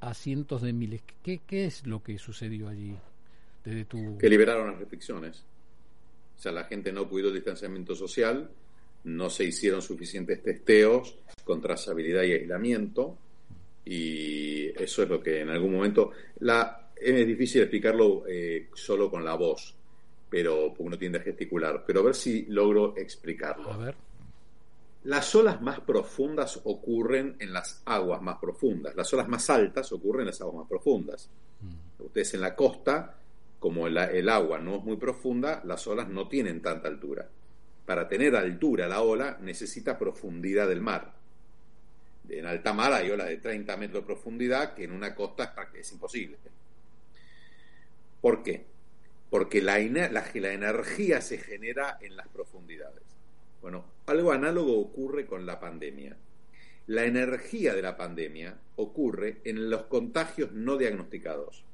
a 0.00 0.14
cientos 0.14 0.62
de 0.62 0.72
miles? 0.72 1.02
¿Qué, 1.22 1.40
qué 1.46 1.66
es 1.66 1.86
lo 1.86 2.02
que 2.02 2.18
sucedió 2.18 2.68
allí? 2.68 2.96
Que 4.18 4.28
liberaron 4.28 4.70
las 4.70 4.78
restricciones. 4.78 5.42
O 6.36 6.40
sea, 6.40 6.52
la 6.52 6.64
gente 6.64 6.92
no 6.92 7.08
cuidó 7.08 7.28
el 7.28 7.34
distanciamiento 7.34 7.94
social, 7.94 8.48
no 9.04 9.30
se 9.30 9.44
hicieron 9.44 9.82
suficientes 9.82 10.42
testeos 10.42 11.16
con 11.44 11.60
trazabilidad 11.60 12.22
y 12.22 12.32
aislamiento, 12.32 13.18
y 13.84 14.66
eso 14.80 15.02
es 15.02 15.08
lo 15.08 15.22
que 15.22 15.40
en 15.40 15.50
algún 15.50 15.72
momento... 15.72 16.12
La, 16.40 16.90
es 16.96 17.26
difícil 17.26 17.62
explicarlo 17.62 18.24
eh, 18.26 18.68
solo 18.74 19.10
con 19.10 19.24
la 19.24 19.34
voz, 19.34 19.74
pero 20.28 20.68
porque 20.68 20.82
uno 20.82 20.98
tiende 20.98 21.18
a 21.18 21.22
gesticular, 21.22 21.84
pero 21.86 22.00
a 22.00 22.04
ver 22.04 22.14
si 22.14 22.46
logro 22.46 22.96
explicarlo. 22.96 23.72
A 23.72 23.76
ver. 23.76 23.94
Las 25.04 25.34
olas 25.34 25.60
más 25.62 25.80
profundas 25.80 26.60
ocurren 26.64 27.36
en 27.38 27.52
las 27.52 27.82
aguas 27.84 28.20
más 28.22 28.38
profundas, 28.38 28.96
las 28.96 29.12
olas 29.12 29.28
más 29.28 29.48
altas 29.50 29.92
ocurren 29.92 30.22
en 30.22 30.26
las 30.26 30.40
aguas 30.40 30.56
más 30.56 30.68
profundas. 30.68 31.30
Mm. 31.60 32.02
Ustedes 32.04 32.34
en 32.34 32.40
la 32.40 32.56
costa 32.56 33.14
como 33.66 33.88
el, 33.88 34.28
agua 34.28 34.60
no 34.60 34.76
es 34.76 34.84
muy 34.84 34.96
profunda, 34.96 35.60
las 35.64 35.88
olas 35.88 36.08
no 36.08 36.28
tienen 36.28 36.62
tanta 36.62 36.86
altura. 36.86 37.28
Para 37.84 38.06
tener 38.06 38.36
altura 38.36 38.86
la 38.86 39.00
ola 39.00 39.38
necesita 39.40 39.98
profundidad 39.98 40.68
del 40.68 40.80
mar. 40.80 41.14
En 42.28 42.46
alta 42.46 42.72
mar 42.72 42.92
hay 42.92 43.10
olas 43.10 43.26
de 43.26 43.38
30 43.38 43.76
metros 43.76 44.04
de 44.04 44.06
profundidad 44.06 44.74
que 44.74 44.84
en 44.84 44.92
una 44.92 45.16
costa 45.16 45.52
es, 45.74 45.90
imposible. 45.90 46.36
¿Por 48.20 48.44
qué? 48.44 48.66
porque 49.30 49.60
la, 49.60 49.80
la, 49.80 50.24
la 50.32 50.52
energía 50.52 51.20
se 51.20 51.38
genera 51.38 51.98
en 52.00 52.14
las 52.14 52.28
profundidades. 52.28 53.02
Bueno, 53.62 53.84
algo 54.06 54.30
análogo 54.30 54.78
ocurre 54.78 55.26
con 55.26 55.44
la 55.44 55.58
pandemia. 55.58 56.16
La 56.86 57.04
energía 57.04 57.74
de 57.74 57.82
la 57.82 57.96
pandemia 57.96 58.60
ocurre 58.76 59.40
en 59.42 59.70
los 59.70 59.86
contagios 59.86 60.52
no 60.52 60.76
diagnosticados. 60.76 61.64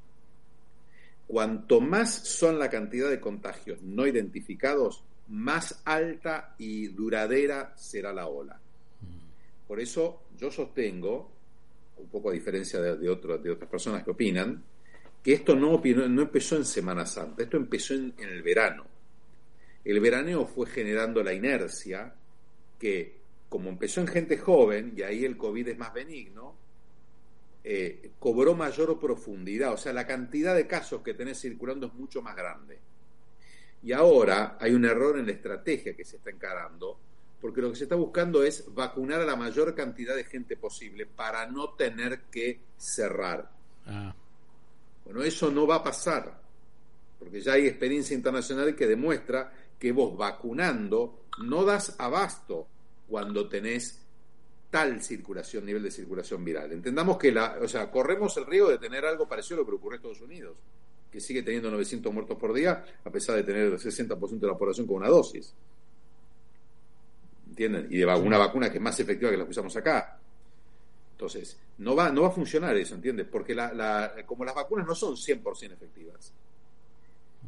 Cuanto 1.33 1.81
más 1.81 2.13
son 2.13 2.59
la 2.59 2.69
cantidad 2.69 3.09
de 3.09 3.19
contagios 3.19 3.81
no 3.81 4.07
identificados, 4.07 5.03
más 5.29 5.81
alta 5.87 6.55
y 6.59 6.89
duradera 6.89 7.73
será 7.75 8.13
la 8.13 8.27
ola. 8.27 8.61
Por 9.67 9.81
eso 9.81 10.25
yo 10.37 10.51
sostengo, 10.51 11.33
un 11.97 12.09
poco 12.09 12.29
a 12.29 12.35
diferencia 12.35 12.83
de, 12.83 13.09
otras 13.09 13.41
personas 13.67 14.05
que 14.05 14.11
opinan, 14.11 14.63
que 15.23 15.33
esto 15.33 15.57
no, 15.57 15.81
no 15.83 16.21
empezó 16.21 16.57
en 16.57 16.67
Semana 16.67 17.07
Santa, 17.07 17.45
esto 17.45 17.57
empezó 17.57 17.95
en, 17.95 18.13
el 18.19 18.43
verano. 18.43 18.85
El 19.87 20.01
veraneo 20.01 20.45
fue 20.45 20.67
generando 20.67 21.23
la 21.23 21.33
inercia 21.33 22.13
que, 22.79 23.21
como 23.49 23.71
empezó 23.71 24.03
en 24.03 24.09
gente 24.09 24.37
joven, 24.37 24.93
y 24.95 25.01
ahí 25.01 25.25
el 25.25 25.39
COVID 25.39 25.67
es 25.67 25.79
más 25.79 25.95
benigno, 25.95 26.57
eh, 27.65 28.11
cobró 28.19 28.55
mayor 28.55 28.99
profundidad, 28.99 29.73
o 29.73 29.77
sea, 29.77 29.93
la 29.93 30.07
cantidad 30.07 30.55
de 30.55 30.67
casos 30.67 31.03
que 31.03 31.15
tenés 31.15 31.41
circulando 31.41 31.87
es 31.87 31.95
mucho 31.95 32.21
más 32.21 32.35
grande. 32.35 32.79
Y 33.85 33.93
ahora 33.93 34.57
hay 34.61 34.73
un 34.75 34.85
error 34.85 35.19
en 35.19 35.27
la 35.27 35.33
estrategia 35.33 35.95
que 35.95 36.05
se 36.05 36.17
está 36.17 36.31
encarando, 36.31 36.99
porque 37.41 37.61
lo 37.61 37.71
que 37.71 37.77
se 37.77 37.85
está 37.85 37.97
buscando 37.97 38.43
es 38.43 38.73
vacunar 38.75 39.21
a 39.21 39.25
la 39.25 39.37
mayor 39.37 39.75
cantidad 39.75 40.15
de 40.15 40.25
gente 40.25 40.57
posible 40.57 41.07
para 41.07 41.47
no 41.47 41.71
tener 41.71 42.23
que 42.31 42.61
cerrar. 42.77 43.51
Ah. 43.87 44.15
Bueno, 45.05 45.23
eso 45.23 45.51
no 45.51 45.67
va 45.67 45.77
a 45.77 45.85
pasar, 45.85 46.41
porque 47.19 47.41
ya 47.41 47.55
hay 47.55 47.67
experiencia 47.67 48.15
internacional 48.15 48.75
que 48.75 48.87
demuestra 48.87 49.53
que 49.79 49.93
vos 49.93 50.17
vacunando 50.17 51.27
no 51.43 51.65
das 51.65 51.97
abasto 51.99 52.67
cuando 53.09 53.49
tenés 53.49 54.02
tal 54.73 55.03
circulación, 55.03 55.67
nivel 55.67 55.83
de 55.83 55.91
circulación 55.91 56.43
viral. 56.43 56.73
Entendamos 56.73 57.19
que 57.19 57.31
la, 57.31 57.59
o 57.61 57.69
sea, 57.69 57.91
corremos 57.91 58.35
el 58.39 58.47
riesgo 58.47 58.71
de 58.71 58.79
tener 58.79 59.05
algo 59.05 59.29
parecido 59.29 59.57
a 59.57 59.61
lo 59.61 59.67
que 59.67 59.75
ocurre 59.75 59.97
en 59.97 59.99
Estados 59.99 60.23
Unidos 60.23 60.57
que 61.13 61.21
sigue 61.21 61.43
teniendo 61.43 61.71
900 61.71 62.11
muertos 62.11 62.39
por 62.39 62.55
día, 62.55 62.83
a 63.05 63.11
pesar 63.11 63.37
de 63.37 63.43
tener 63.43 63.65
el 63.65 63.79
60% 63.79 64.39
de 64.39 64.47
la 64.47 64.57
población 64.57 64.87
con 64.87 64.97
una 64.97 65.09
dosis. 65.09 65.53
¿Entienden? 67.51 67.87
Y 67.91 67.99
de 67.99 68.07
una 68.07 68.39
vacuna 68.39 68.71
que 68.71 68.79
es 68.79 68.83
más 68.83 68.99
efectiva 68.99 69.31
que 69.31 69.37
la 69.37 69.45
que 69.45 69.51
usamos 69.51 69.77
acá. 69.77 70.19
Entonces, 71.13 71.59
no 71.79 71.95
va, 71.95 72.11
no 72.11 72.23
va 72.23 72.29
a 72.29 72.33
funcionar 72.33 72.75
eso, 72.79 72.95
¿entiendes? 72.95 73.27
Porque 73.31 73.55
la, 73.55 74.15
como 74.25 74.43
las 74.47 74.55
vacunas 74.55 74.87
no 74.87 74.95
son 74.95 75.15
100% 75.15 75.73
efectivas, 75.73 76.33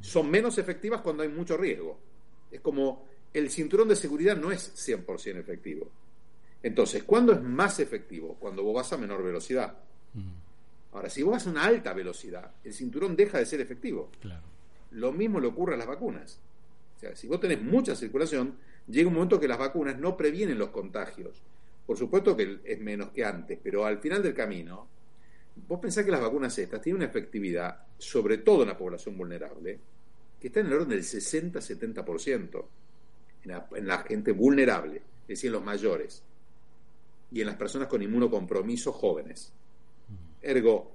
son 0.02 0.30
menos 0.30 0.58
efectivas 0.58 1.00
cuando 1.00 1.22
hay 1.22 1.30
mucho 1.30 1.56
riesgo. 1.56 1.98
Es 2.50 2.60
como 2.60 3.08
el 3.32 3.50
cinturón 3.50 3.88
de 3.88 3.96
seguridad 3.96 4.36
no 4.36 4.52
es 4.52 4.74
100% 4.76 5.38
efectivo. 5.38 5.90
Entonces, 6.64 7.02
¿cuándo 7.02 7.34
es 7.34 7.42
más 7.42 7.78
efectivo? 7.78 8.38
Cuando 8.40 8.62
vos 8.64 8.74
vas 8.74 8.90
a 8.94 8.96
menor 8.96 9.22
velocidad. 9.22 9.76
Ahora, 10.94 11.10
si 11.10 11.22
vos 11.22 11.32
vas 11.32 11.46
a 11.46 11.50
una 11.50 11.64
alta 11.64 11.92
velocidad, 11.92 12.52
el 12.64 12.72
cinturón 12.72 13.14
deja 13.14 13.36
de 13.36 13.44
ser 13.44 13.60
efectivo. 13.60 14.10
Lo 14.92 15.12
mismo 15.12 15.40
le 15.40 15.48
ocurre 15.48 15.74
a 15.74 15.76
las 15.76 15.86
vacunas. 15.86 16.40
O 16.96 17.00
sea, 17.00 17.14
si 17.14 17.28
vos 17.28 17.38
tenés 17.38 17.60
mucha 17.60 17.94
circulación, 17.94 18.54
llega 18.88 19.08
un 19.08 19.14
momento 19.14 19.38
que 19.38 19.46
las 19.46 19.58
vacunas 19.58 19.98
no 19.98 20.16
previenen 20.16 20.58
los 20.58 20.70
contagios. 20.70 21.42
Por 21.86 21.98
supuesto 21.98 22.34
que 22.34 22.60
es 22.64 22.80
menos 22.80 23.10
que 23.10 23.26
antes, 23.26 23.58
pero 23.62 23.84
al 23.84 23.98
final 23.98 24.22
del 24.22 24.32
camino, 24.32 24.88
vos 25.68 25.78
pensás 25.80 26.02
que 26.02 26.10
las 26.10 26.22
vacunas 26.22 26.56
estas 26.56 26.80
tienen 26.80 27.02
una 27.02 27.10
efectividad, 27.10 27.78
sobre 27.98 28.38
todo 28.38 28.62
en 28.62 28.68
la 28.68 28.78
población 28.78 29.18
vulnerable, 29.18 29.78
que 30.40 30.46
está 30.46 30.60
en 30.60 30.68
el 30.68 30.72
orden 30.72 30.88
del 30.88 31.02
60-70%, 31.02 32.64
en 33.44 33.52
en 33.76 33.86
la 33.86 33.98
gente 33.98 34.32
vulnerable, 34.32 34.96
es 34.96 35.28
decir, 35.28 35.48
en 35.48 35.52
los 35.52 35.64
mayores, 35.64 36.22
y 37.34 37.40
en 37.40 37.48
las 37.48 37.56
personas 37.56 37.88
con 37.88 38.00
inmunocompromiso 38.00 38.92
jóvenes. 38.92 39.52
Ergo, 40.40 40.92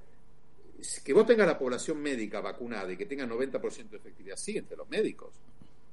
que 1.04 1.12
vos 1.12 1.26
tengas 1.26 1.46
la 1.46 1.60
población 1.60 2.02
médica 2.02 2.40
vacunada 2.40 2.90
y 2.94 2.96
que 2.96 3.06
tenga 3.06 3.26
90% 3.26 3.90
de 3.90 3.98
efectividad, 3.98 4.38
sí, 4.38 4.58
entre 4.58 4.78
los 4.78 4.90
médicos, 4.90 5.34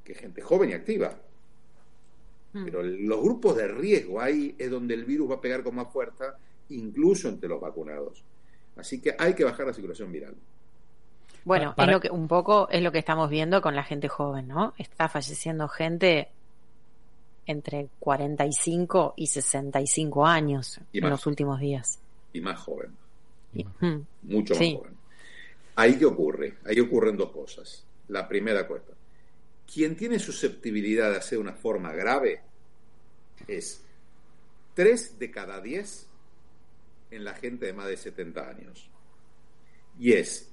que 0.04 0.14
gente 0.14 0.40
joven 0.40 0.70
y 0.70 0.74
activa. 0.74 1.18
Hmm. 2.52 2.64
Pero 2.64 2.80
los 2.84 3.20
grupos 3.20 3.56
de 3.56 3.66
riesgo 3.66 4.20
ahí 4.20 4.54
es 4.56 4.70
donde 4.70 4.94
el 4.94 5.04
virus 5.04 5.32
va 5.32 5.34
a 5.34 5.40
pegar 5.40 5.64
con 5.64 5.74
más 5.74 5.92
fuerza, 5.92 6.36
incluso 6.68 7.28
entre 7.28 7.48
los 7.48 7.60
vacunados. 7.60 8.22
Así 8.76 9.00
que 9.00 9.16
hay 9.18 9.34
que 9.34 9.42
bajar 9.42 9.66
la 9.66 9.72
circulación 9.72 10.12
viral. 10.12 10.36
Bueno, 11.44 11.74
es 11.76 11.88
lo 11.88 12.00
que 12.00 12.10
un 12.10 12.28
poco 12.28 12.68
es 12.70 12.82
lo 12.82 12.92
que 12.92 12.98
estamos 12.98 13.30
viendo 13.30 13.60
con 13.60 13.74
la 13.74 13.82
gente 13.82 14.06
joven, 14.06 14.46
¿no? 14.46 14.74
Está 14.78 15.08
falleciendo 15.08 15.66
gente 15.66 16.28
entre 17.46 17.88
45 18.00 19.14
y 19.16 19.26
65 19.28 20.26
años 20.26 20.80
en 20.92 21.08
los 21.08 21.26
últimos 21.26 21.60
días. 21.60 21.98
Y 22.32 22.40
más 22.40 22.58
joven. 22.58 22.90
Mucho 24.22 24.54
más 24.54 24.74
joven. 24.74 24.96
Ahí 25.76 25.98
qué 25.98 26.04
ocurre? 26.04 26.58
Ahí 26.64 26.80
ocurren 26.80 27.16
dos 27.16 27.30
cosas. 27.30 27.84
La 28.08 28.28
primera 28.28 28.66
cosa, 28.66 28.92
quien 29.72 29.96
tiene 29.96 30.18
susceptibilidad 30.18 31.10
de 31.10 31.16
hacer 31.16 31.38
una 31.38 31.52
forma 31.52 31.92
grave 31.92 32.40
es 33.48 33.82
3 34.74 35.18
de 35.18 35.30
cada 35.30 35.60
10 35.60 36.06
en 37.10 37.24
la 37.24 37.34
gente 37.34 37.66
de 37.66 37.72
más 37.72 37.88
de 37.88 37.96
70 37.96 38.48
años. 38.48 38.88
Y 39.98 40.12
es 40.12 40.50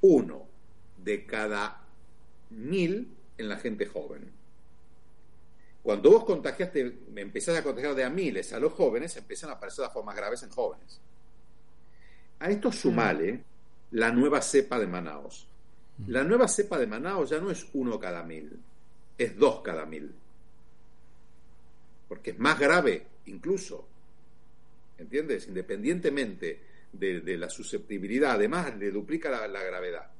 1 0.00 0.46
de 1.04 1.26
cada 1.26 1.84
1000 2.50 3.08
en 3.38 3.48
la 3.48 3.56
gente 3.56 3.86
joven. 3.86 4.30
Cuando 5.82 6.10
vos 6.10 6.24
contagiaste, 6.24 6.98
empezás 7.16 7.56
a 7.56 7.62
contagiar 7.62 7.94
de 7.94 8.04
a 8.04 8.10
miles 8.10 8.52
a 8.52 8.60
los 8.60 8.72
jóvenes, 8.72 9.16
empiezan 9.16 9.50
a 9.50 9.54
aparecer 9.54 9.84
las 9.84 9.92
formas 9.92 10.14
graves 10.14 10.42
en 10.42 10.50
jóvenes. 10.50 11.00
A 12.40 12.50
esto 12.50 12.70
sumale 12.70 13.42
la 13.92 14.10
nueva 14.12 14.42
cepa 14.42 14.78
de 14.78 14.86
Manaos. 14.86 15.46
La 16.06 16.24
nueva 16.24 16.48
cepa 16.48 16.78
de 16.78 16.86
Manaos 16.86 17.30
ya 17.30 17.40
no 17.40 17.50
es 17.50 17.66
uno 17.74 17.98
cada 17.98 18.22
mil, 18.22 18.50
es 19.16 19.36
dos 19.36 19.60
cada 19.62 19.86
mil. 19.86 20.12
Porque 22.08 22.30
es 22.30 22.38
más 22.38 22.58
grave 22.58 23.06
incluso. 23.26 23.86
¿Entiendes? 24.98 25.48
Independientemente 25.48 26.60
de, 26.92 27.36
la 27.38 27.48
susceptibilidad, 27.48 28.32
además 28.32 28.76
le 28.76 28.90
duplica 28.90 29.30
la, 29.30 29.48
la 29.48 29.62
gravedad. 29.62 30.10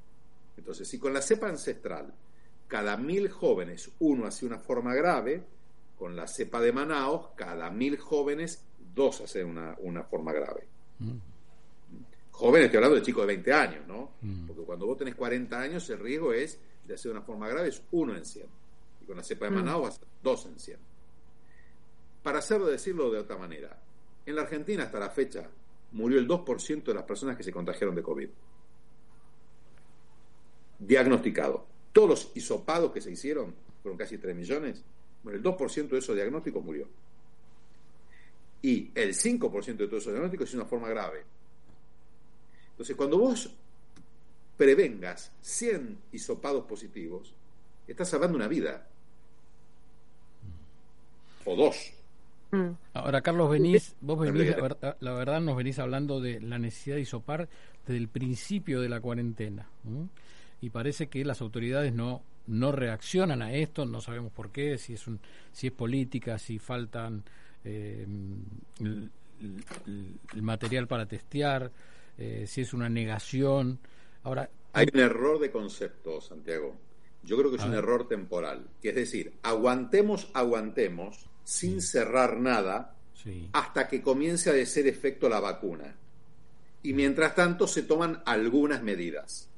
Entonces, 0.57 0.89
si 0.89 0.99
con 0.99 1.13
la 1.13 1.21
cepa 1.21 1.49
ancestral 1.49 2.13
cada 2.71 2.97
mil 2.97 3.29
jóvenes 3.29 3.91
uno 3.99 4.27
hace 4.27 4.47
una 4.47 4.59
forma 4.59 4.95
grave, 4.95 5.43
con 5.99 6.15
la 6.15 6.29
cepa 6.29 6.61
de 6.61 6.73
Manaos, 6.73 7.31
cada 7.35 7.69
mil 7.69 7.99
jóvenes 7.99 8.65
dos 8.95 9.21
hacen 9.21 9.49
una, 9.49 9.75
una 9.81 10.05
forma 10.05 10.33
grave. 10.33 10.69
Jóvenes, 12.31 12.67
estoy 12.67 12.77
hablando 12.77 12.97
de 12.97 13.03
chicos 13.03 13.23
de 13.23 13.27
20 13.27 13.53
años, 13.53 13.87
¿no? 13.89 14.13
Mm. 14.23 14.47
Porque 14.47 14.63
cuando 14.63 14.87
vos 14.87 14.97
tenés 14.97 15.17
40 15.17 15.61
años, 15.61 15.91
el 15.91 15.99
riesgo 15.99 16.33
es 16.33 16.61
de 16.87 16.95
hacer 16.95 17.11
una 17.11 17.23
forma 17.23 17.49
grave, 17.49 17.69
es 17.69 17.83
uno 17.91 18.15
en 18.15 18.25
100. 18.25 18.47
Y 19.03 19.05
con 19.05 19.17
la 19.17 19.25
cepa 19.25 19.47
de 19.47 19.51
mm. 19.51 19.83
Vas 19.83 19.99
a 19.99 20.07
dos 20.23 20.47
en 20.47 20.59
100. 20.59 20.79
Para 22.23 22.39
hacerlo, 22.39 22.67
decirlo 22.67 23.11
de 23.11 23.19
otra 23.19 23.37
manera, 23.37 23.77
en 24.27 24.37
la 24.37 24.43
Argentina 24.43 24.85
hasta 24.85 25.01
la 25.01 25.11
fecha 25.11 25.51
murió 25.91 26.21
el 26.21 26.29
2% 26.29 26.85
de 26.85 26.95
las 26.95 27.03
personas 27.03 27.37
que 27.37 27.43
se 27.43 27.53
contagiaron 27.53 27.97
de 27.97 28.03
COVID. 28.03 28.29
Diagnosticado. 30.79 31.70
Todos 31.93 32.09
los 32.09 32.33
hisopados 32.35 32.93
que 32.93 33.01
se 33.01 33.11
hicieron, 33.11 33.55
fueron 33.83 33.99
casi 33.99 34.19
3 34.19 34.35
millones, 34.37 34.83
bueno, 35.23 35.39
el 35.39 35.45
2% 35.45 35.89
de 35.89 35.99
esos 35.99 36.15
diagnósticos 36.15 36.65
murió. 36.65 36.87
Y 38.63 38.91
el 38.95 39.15
5% 39.15 39.77
de 39.77 39.87
todos 39.87 40.03
esos 40.03 40.13
diagnósticos 40.13 40.49
es 40.49 40.55
una 40.55 40.67
forma 40.67 40.89
grave. 40.89 41.25
Entonces, 42.73 42.97
cuando 42.97 43.19
vos 43.19 43.51
prevengas 44.57 45.33
100 45.41 45.99
hisopados 46.13 46.65
positivos, 46.67 47.35
estás 47.87 48.09
salvando 48.09 48.37
una 48.37 48.49
vida. 48.49 48.87
O 51.45 51.57
dos. 51.57 51.93
Mm. 52.51 52.71
Ahora, 52.95 53.23
Carlos, 53.23 53.51
venís, 53.51 53.95
vos 54.01 54.19
venís, 54.19 54.55
la 55.01 55.13
verdad, 55.13 55.41
nos 55.41 55.57
venís 55.57 55.79
hablando 55.79 56.21
de 56.21 56.41
la 56.41 56.59
necesidad 56.59 56.97
de 56.97 57.03
hisopar 57.03 57.49
desde 57.87 57.99
el 57.99 58.09
principio 58.09 58.81
de 58.81 58.89
la 58.89 59.01
cuarentena. 59.01 59.67
Y 60.61 60.71
parece 60.71 61.09
que 61.09 61.25
las 61.25 61.41
autoridades 61.41 61.93
no, 61.93 62.23
no 62.47 62.73
reaccionan 62.73 63.43
a 63.43 63.55
esto, 63.55 63.87
no 63.87 64.01
sabemos 64.01 64.33
por 64.33 64.51
qué, 64.51 64.79
si 64.79 64.95
es, 64.95 65.07
un, 65.07 65.21
si 65.53 65.69
es 65.69 65.73
política, 65.73 66.39
si 66.39 66.59
faltan 66.59 67.23
eh, 67.65 68.07
el 68.81 70.43
material 70.43 70.87
para 70.87 71.07
testear. 71.07 71.71
Eh, 72.21 72.45
si 72.47 72.61
es 72.61 72.75
una 72.75 72.91
negación. 72.91 73.79
Ahora, 74.25 74.51
hay 74.75 74.87
un 74.93 75.01
error 75.01 75.41
de 75.41 75.51
concepto, 75.51 76.21
Santiago. 76.21 76.77
Yo 77.23 77.39
creo 77.39 77.51
que 77.51 77.57
es 77.57 77.65
un 77.65 77.75
error 77.75 78.09
temporal. 78.09 78.69
Que 78.83 78.91
es 78.91 78.95
decir, 78.95 79.33
aguantemos, 79.43 80.31
aguantemos, 80.35 81.29
sin 81.45 81.81
cerrar 81.81 82.39
nada, 82.39 82.95
hasta 83.53 83.89
que 83.89 84.03
comience 84.03 84.51
a 84.51 84.63
hacer 84.63 84.87
efecto 84.87 85.31
la 85.31 85.41
vacuna. 85.41 85.97
Y 86.83 86.93
mientras 86.93 87.35
tanto 87.35 87.67
se 87.67 87.83
toman 87.83 88.23
algunas 88.27 88.83
medidas. 88.83 89.50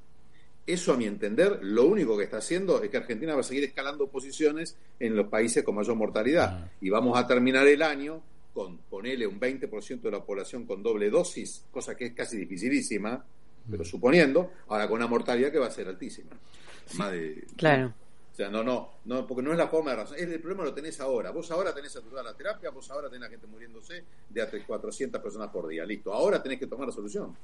Eso, 0.67 0.93
a 0.93 0.97
mi 0.97 1.07
entender, 1.07 1.59
lo 1.63 1.87
único 1.87 2.17
que 2.17 2.25
está 2.25 2.37
haciendo 2.39 2.83
es 2.83 2.91
que 2.91 2.97
Argentina 2.97 3.35
va 3.35 3.41
a 3.41 3.45
seguir 3.45 3.65
escalando 3.65 4.07
posiciones 4.07 4.77
en 5.01 5.17
los 5.17 5.27
países 5.29 5.65
con 5.65 5.75
mayor 5.75 5.97
mortalidad. 5.97 6.61
Ah. 6.65 6.71
Y 6.81 6.89
vamos 6.89 7.19
a 7.19 7.27
terminar 7.27 7.67
el 7.67 7.83
año 7.83 8.23
con, 8.55 8.79
ponele 8.79 9.27
un 9.27 9.41
20% 9.41 10.01
de 10.03 10.11
la 10.11 10.23
población 10.25 10.65
con 10.65 10.83
doble 10.83 11.11
dosis, 11.11 11.65
cosa 11.73 11.97
que 11.97 12.07
es 12.07 12.13
casi 12.13 12.37
dificilísima, 12.37 13.25
pero 13.71 13.85
suponiendo, 13.85 14.53
ahora 14.69 14.87
con 14.87 14.97
una 14.97 15.07
mortalidad 15.09 15.51
que 15.51 15.59
va 15.59 15.67
a 15.67 15.71
ser 15.71 15.89
altísima. 15.89 16.31
Más 16.95 17.11
de- 17.13 17.45
Claro. 17.57 17.95
o 18.33 18.37
sea, 18.37 18.49
no, 18.49 18.63
no, 18.63 18.91
no, 19.07 19.27
porque 19.27 19.43
no 19.43 19.51
es 19.53 19.59
la 19.59 19.69
forma 19.69 19.91
de 19.91 19.97
razón. 19.97 20.17
El 20.19 20.39
problema 20.41 20.65
lo 20.65 20.73
tenés 20.75 21.01
ahora. 21.01 21.31
Vos 21.33 21.51
ahora 21.51 21.75
tenés 21.75 21.93
saturada 21.93 22.23
la 22.23 22.35
terapia, 22.37 22.71
vos 22.71 22.89
ahora 22.91 23.09
tenés 23.11 23.27
a 23.29 23.31
gente 23.31 23.47
muriéndose 23.49 24.05
de 24.31 24.43
hasta 24.43 24.65
400 24.65 25.21
personas 25.21 25.49
por 25.51 25.67
día. 25.69 25.85
Listo. 25.85 26.13
Ahora 26.13 26.41
tenés 26.43 26.59
que 26.59 26.67
tomar 26.67 26.87
la 26.87 26.93
solución. 26.93 27.37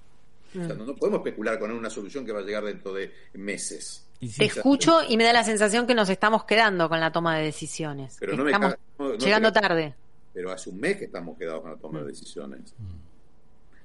O 0.51 0.65
sea, 0.67 0.75
no, 0.75 0.85
no 0.87 0.95
podemos 0.97 1.19
especular 1.19 1.59
con 1.59 1.71
una 1.71 1.91
solución 1.91 2.25
que 2.25 2.33
va 2.33 2.41
a 2.41 2.43
llegar 2.43 2.65
dentro 2.65 2.93
de 2.95 3.13
meses. 3.35 4.05
Y 4.21 4.29
si- 4.29 4.39
Te 4.39 4.45
escucho 4.47 5.01
y 5.09 5.17
me 5.17 5.25
da 5.25 5.33
la 5.33 5.45
sensación 5.45 5.87
que 5.87 5.95
nos 5.95 6.09
estamos 6.09 6.45
quedando 6.45 6.89
con 6.89 6.99
la 7.01 7.13
toma 7.13 7.37
de 7.39 7.45
decisiones. 7.45 8.17
Pero 8.19 8.37
no 8.37 8.45
me 8.45 8.51
estamos 8.51 8.75
no- 8.99 9.09
no 9.11 9.15
llegando 9.17 9.53
tarde. 9.53 9.95
Pero 10.35 10.51
hace 10.51 10.71
un 10.71 10.81
mes 10.81 10.97
que 10.97 11.05
estamos 11.07 11.37
quedados 11.39 11.63
con 11.63 11.71
la 11.73 11.77
toma 11.77 12.01
de 12.01 12.07
decisiones. 12.07 12.75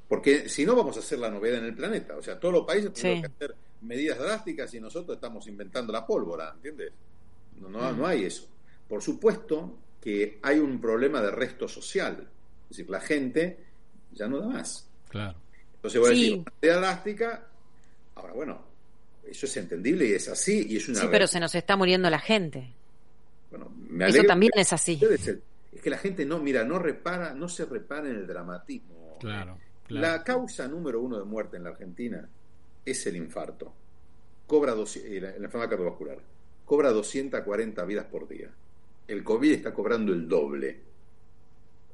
Porque 0.08 0.48
si 0.50 0.66
no, 0.66 0.76
vamos 0.76 0.96
a 0.98 1.00
hacer 1.00 1.20
la 1.20 1.30
novedad 1.30 1.60
en 1.60 1.66
el 1.66 1.76
planeta. 1.76 2.16
O 2.18 2.22
sea, 2.22 2.40
todos 2.40 2.54
los 2.54 2.66
países 2.66 2.94
tienen 2.94 3.18
Sí. 3.18 3.22
que 3.22 3.28
hacer 3.46 3.56
medidas 3.82 4.18
drásticas 4.20 4.74
y 4.74 4.80
nosotros 4.80 5.16
estamos 5.16 5.48
inventando 5.48 5.92
la 5.92 6.06
pólvora, 6.06 6.52
¿entiendes? 6.56 6.92
No, 7.60 7.70
no, 7.70 7.92
Mm. 7.94 7.98
no 7.98 8.08
hay 8.08 8.26
eso. 8.26 8.48
Por 8.88 9.02
supuesto 9.02 9.78
que 10.02 10.40
hay 10.42 10.60
un 10.60 10.80
problema 10.80 11.22
de 11.22 11.32
resto 11.32 11.68
social. 11.68 12.28
Es 12.64 12.78
decir, 12.78 12.90
la 12.90 13.00
gente 13.02 13.58
ya 14.12 14.28
no 14.28 14.40
da 14.40 14.48
más. 14.48 14.88
Claro. 15.10 15.38
Entonces 15.84 16.00
voy 16.02 16.12
a 16.12 16.16
Sí. 16.16 16.22
decir, 16.22 16.34
una 16.40 16.52
medida 16.62 16.78
drástica. 16.80 17.48
Ahora, 18.16 18.34
bueno, 18.34 18.62
eso 19.28 19.46
es 19.46 19.58
entendible 19.58 20.08
y 20.08 20.14
es 20.14 20.28
así 20.30 20.66
y 20.70 20.78
es 20.78 20.88
una 20.88 21.02
Sí, 21.02 21.08
pero 21.12 21.28
se 21.28 21.40
nos 21.40 21.54
está 21.56 21.76
muriendo 21.76 22.10
la 22.10 22.20
gente. 22.20 22.74
Bueno, 23.52 23.70
me 23.90 24.08
Eso 24.08 24.24
también 24.24 24.52
que- 24.56 24.62
es 24.62 24.72
así. 24.74 25.00
Es 25.74 25.82
que 25.82 25.90
la 25.90 25.98
gente 25.98 26.26
no, 26.26 26.40
mira, 26.40 26.64
no 26.64 26.80
repara, 26.80 27.34
no 27.34 27.50
se 27.50 27.66
repara 27.66 28.08
en 28.10 28.16
el 28.16 28.28
dramatismo. 28.28 29.18
Claro, 29.20 29.58
claro. 29.88 30.08
La 30.08 30.24
causa 30.24 30.68
número 30.68 31.02
uno 31.02 31.18
de 31.20 31.26
muerte 31.26 31.58
en 31.58 31.64
la 31.66 31.72
Argentina 31.72 32.28
es 32.86 33.06
el 33.08 33.18
infarto. 33.18 33.74
Cobra 34.48 34.74
dos, 34.74 34.96
eh, 34.98 35.20
la, 35.22 35.30
la 35.32 35.36
enfermedad 35.46 35.70
cardiovascular. 35.70 36.18
Cobra 36.66 36.92
240 36.92 37.84
vidas 37.86 38.06
por 38.06 38.28
día. 38.28 38.50
El 39.08 39.24
COVID 39.24 39.52
está 39.52 39.74
cobrando 39.74 40.14
el 40.14 40.28
doble. 40.30 40.80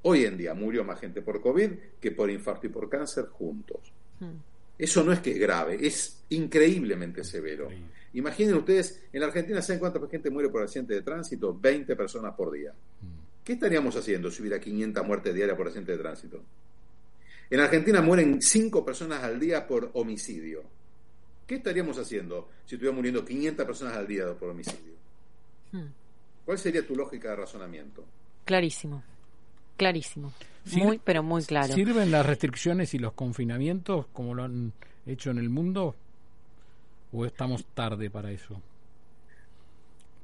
Hoy 0.01 0.25
en 0.25 0.38
día 0.38 0.53
murió 0.53 0.84
más 0.84 1.00
gente 1.00 1.22
por 1.22 1.41
COVID 1.41 1.72
que 2.00 2.12
por 2.12 2.29
infarto 2.29 2.68
y 2.68 2.70
por 2.70 2.89
cáncer 2.89 3.25
juntos. 3.25 3.91
Mm. 4.20 4.36
Eso 4.77 5.03
no 5.03 5.12
es 5.12 5.20
que 5.20 5.32
es 5.32 5.39
grave, 5.39 5.77
es 5.86 6.24
increíblemente 6.29 7.24
severo. 7.25 7.68
Imaginen 8.13 8.56
ustedes, 8.56 9.03
en 9.12 9.20
la 9.20 9.27
Argentina, 9.27 9.62
¿saben 9.62 9.79
cuánta 9.79 10.00
gente 10.08 10.29
muere 10.29 10.50
por 10.50 10.63
accidente 10.63 10.94
de 10.94 11.01
tránsito? 11.01 11.58
20 11.60 11.96
personas 11.98 12.34
por 12.34 12.51
día. 12.51 12.74
¿Qué 13.44 13.53
estaríamos 13.53 13.96
haciendo 13.98 14.32
si 14.32 14.41
hubiera 14.41 14.60
500 14.60 15.06
muertes 15.06 15.34
diarias 15.34 15.58
por 15.58 15.68
accidente 15.68 15.91
de 15.91 15.98
tránsito? 15.98 16.41
En 17.50 17.60
Argentina 17.60 18.01
mueren 18.01 18.41
5 18.41 18.86
personas 18.86 19.22
al 19.22 19.38
día 19.38 19.68
por 19.68 19.91
homicidio. 19.94 20.63
¿Qué 21.46 21.56
estaríamos 21.56 21.98
haciendo 21.98 22.48
si 22.65 22.75
estuvieran 22.75 22.96
muriendo 22.96 23.25
500 23.25 23.65
personas 23.65 23.98
al 23.98 24.08
día 24.08 24.34
por 24.34 24.50
homicidio? 24.50 24.94
Mm. 25.74 25.88
¿Cuál 26.46 26.58
sería 26.58 26.88
tu 26.88 26.96
lógica 26.96 27.32
de 27.32 27.36
razonamiento? 27.36 28.06
Clarísimo. 28.46 29.03
Clarísimo. 29.79 30.33
Muy, 30.74 31.00
pero 31.01 31.24
muy 31.24 31.41
claro. 31.43 31.74
¿Sirven 31.74 32.12
las 32.12 32.25
restricciones 32.25 32.93
y 32.93 33.00
los 33.00 33.13
confinamientos 33.13 34.07
como 34.12 34.36
lo 34.36 34.43
han 34.43 34.74
hecho 35.05 35.31
en 35.31 35.38
el 35.38 35.50
mundo? 35.50 35.95
¿O 37.13 37.25
estamos 37.25 37.63
tarde 37.74 38.09
para 38.09 38.29
eso? 38.29 38.62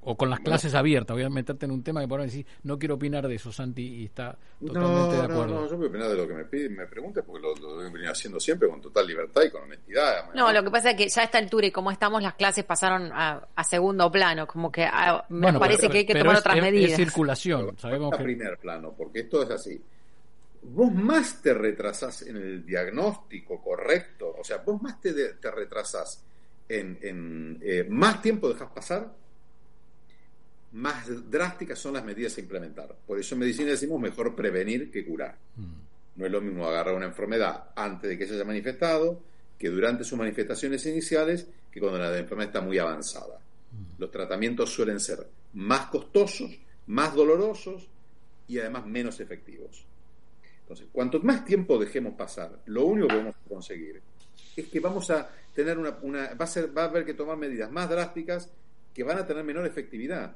O 0.07 0.15
con 0.15 0.29
las 0.29 0.39
clases 0.39 0.73
abiertas. 0.75 1.15
Voy 1.15 1.23
a 1.23 1.29
meterte 1.29 1.65
en 1.65 1.71
un 1.71 1.83
tema 1.83 1.99
que 2.01 2.07
por 2.07 2.21
decir, 2.21 2.45
no 2.63 2.77
quiero 2.79 2.95
opinar 2.95 3.27
de 3.27 3.35
eso, 3.35 3.51
Santi, 3.51 3.81
y 4.01 4.05
está 4.05 4.37
totalmente 4.59 5.15
de 5.15 5.21
acuerdo. 5.23 5.45
No, 5.55 5.61
no, 5.61 5.69
yo 5.69 5.77
voy 5.77 5.87
a 5.87 5.89
opinar 5.89 6.07
de 6.09 6.15
lo 6.15 6.27
que 6.27 6.33
me, 6.35 6.45
pide, 6.45 6.69
me 6.69 6.85
preguntes 6.85 7.23
porque 7.25 7.41
lo, 7.41 7.55
lo 7.55 7.81
he 7.85 7.89
venido 7.91 8.11
haciendo 8.11 8.39
siempre 8.39 8.69
con 8.69 8.79
total 8.81 9.07
libertad 9.07 9.41
y 9.43 9.49
con 9.49 9.63
honestidad. 9.63 10.31
No, 10.33 10.53
lo 10.53 10.63
que 10.63 10.69
pasa 10.71 10.91
es 10.91 10.97
que 10.97 11.09
ya 11.09 11.21
a 11.21 11.25
esta 11.25 11.37
altura 11.39 11.67
y 11.67 11.71
como 11.71 11.89
estamos, 11.91 12.21
las 12.23 12.35
clases 12.35 12.63
pasaron 12.63 13.11
a, 13.11 13.47
a 13.55 13.63
segundo 13.63 14.11
plano, 14.11 14.45
como 14.47 14.71
que 14.71 14.83
ah, 14.83 15.25
me 15.29 15.41
Bueno, 15.41 15.59
parece 15.59 15.81
pero- 15.81 15.91
que 15.91 15.97
hay 15.99 16.05
que 16.05 16.13
pero 16.13 16.23
tomar 16.25 16.35
es- 16.35 16.39
otras 16.41 16.55
es- 16.57 16.61
medidas. 16.61 16.91
Es 16.91 16.97
circulación. 16.97 17.77
Sabemos 17.79 18.13
a 18.13 18.17
que 18.17 18.23
primer 18.23 18.57
plano, 18.59 18.93
porque 18.97 19.21
esto 19.21 19.41
es 19.43 19.49
así. 19.49 19.81
Vos 20.67 20.91
más 20.93 21.41
te 21.41 21.53
retrasás 21.53 22.23
en 22.23 22.37
el 22.37 22.65
diagnóstico 22.65 23.61
correcto, 23.61 24.35
o 24.39 24.43
sea, 24.43 24.57
vos 24.57 24.81
más 24.81 24.99
te, 24.99 25.13
de- 25.13 25.33
te 25.33 25.51
retrasás 25.51 26.23
en, 26.67 26.97
en, 27.03 27.59
eh, 27.63 27.85
más 27.87 28.21
tiempo 28.21 28.49
dejas 28.49 28.71
pasar, 28.71 29.13
más 30.75 31.29
drásticas 31.31 31.79
son 31.79 31.93
las 31.93 32.03
medidas 32.05 32.37
a 32.37 32.41
implementar. 32.41 32.95
Por 33.07 33.19
eso 33.19 33.35
en 33.35 33.39
medicina 33.39 33.71
decimos 33.71 33.99
mejor 33.99 34.35
prevenir 34.35 34.91
que 34.91 35.05
curar. 35.05 35.35
Mm, 35.55 36.19
No 36.19 36.25
es 36.25 36.31
lo 36.31 36.39
mismo 36.41 36.65
agarrar 36.65 36.95
una 36.95 37.05
enfermedad 37.07 37.71
antes 37.75 38.09
de 38.09 38.17
que 38.17 38.25
se 38.27 38.35
haya 38.35 38.45
manifestado, 38.45 39.19
que 39.59 39.69
durante 39.69 40.03
sus 40.03 40.17
manifestaciones 40.17 40.85
iniciales, 40.85 41.47
que 41.71 41.79
cuando 41.79 41.99
la 41.99 42.17
enfermedad 42.17 42.49
está 42.49 42.61
muy 42.61 42.77
avanzada. 42.77 43.39
Los 43.97 44.11
tratamientos 44.11 44.69
suelen 44.73 44.99
ser 45.01 45.27
más 45.53 45.87
costosos, 45.87 46.51
más 46.87 47.13
dolorosos 47.13 47.87
y 48.47 48.59
además 48.59 48.85
menos 48.85 49.19
efectivos. 49.19 49.83
Entonces, 50.61 50.87
cuanto 50.91 51.19
más 51.21 51.43
tiempo 51.45 51.77
dejemos 51.77 52.13
pasar, 52.13 52.59
lo 52.67 52.85
único 52.85 53.07
que 53.09 53.17
vamos 53.17 53.35
a 53.35 53.49
conseguir 53.49 54.01
es 54.55 54.67
que 54.67 54.79
vamos 54.79 55.09
a 55.11 55.29
tener 55.53 55.77
una, 55.77 55.97
una- 56.01 56.33
va 56.33 56.45
a 56.45 56.47
ser, 56.47 56.75
va 56.77 56.83
a 56.83 56.85
haber 56.85 57.05
que 57.05 57.13
tomar 57.13 57.35
medidas 57.37 57.69
más 57.71 57.89
drásticas 57.89 58.49
que 58.93 59.03
van 59.03 59.17
a 59.17 59.25
tener 59.25 59.43
menor 59.43 59.65
efectividad. 59.65 60.35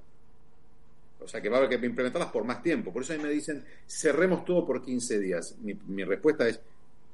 O 1.21 1.27
sea, 1.27 1.41
que 1.41 1.49
va 1.49 1.57
a 1.57 1.59
haber 1.65 1.79
que 1.79 1.85
implementarlas 1.85 2.31
por 2.31 2.43
más 2.45 2.63
tiempo. 2.63 2.91
Por 2.93 3.03
eso 3.03 3.13
a 3.13 3.17
mí 3.17 3.23
me 3.23 3.29
dicen, 3.29 3.63
cerremos 3.87 4.45
todo 4.45 4.65
por 4.65 4.81
15 4.81 5.19
días. 5.19 5.55
Mi, 5.61 5.73
mi 5.87 6.03
respuesta 6.03 6.47
es, 6.47 6.59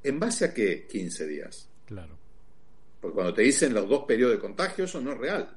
¿en 0.04 0.20
base 0.20 0.46
a 0.46 0.54
qué 0.54 0.86
15 0.88 1.28
días? 1.28 1.68
claro. 1.86 2.18
Porque 3.02 3.14
cuando 3.16 3.34
te 3.36 3.44
dicen 3.44 3.72
los 3.74 3.88
dos 3.88 4.06
periodos 4.06 4.36
de 4.36 4.42
contagio, 4.42 4.86
eso 4.86 5.00
no 5.00 5.12
es 5.12 5.18
real. 5.20 5.56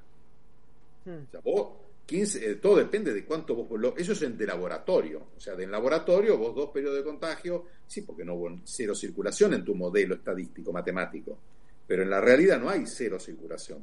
Mm. 1.07 1.11
O 1.11 1.31
sea, 1.31 1.41
vos, 1.41 1.69
15, 2.05 2.51
eh, 2.51 2.55
todo 2.57 2.77
depende 2.77 3.15
de 3.15 3.25
cuánto 3.25 3.55
vos... 3.55 3.81
lo- 3.81 3.97
eso 3.97 4.13
es 4.13 4.21
en 4.23 4.37
de 4.37 4.47
laboratorio. 4.47 5.29
O 5.37 5.41
sea, 5.41 5.55
de 5.55 5.65
en 5.65 5.71
laboratorio, 5.71 6.37
vos 6.37 6.55
dos 6.55 6.71
periodos 6.71 6.99
de 6.99 7.05
contagio, 7.05 7.65
sí, 7.87 8.03
porque 8.03 8.25
no 8.25 8.35
hubo 8.35 8.61
cero 8.65 8.95
circulación 8.95 9.55
en 9.55 9.65
tu 9.65 9.75
modelo 9.75 10.15
estadístico, 10.17 10.73
matemático. 10.73 11.39
Pero 11.87 12.03
en 12.03 12.11
la 12.11 12.21
realidad 12.21 12.61
no 12.61 12.69
hay 12.69 12.85
cero 12.87 13.19
circulación. 13.19 13.79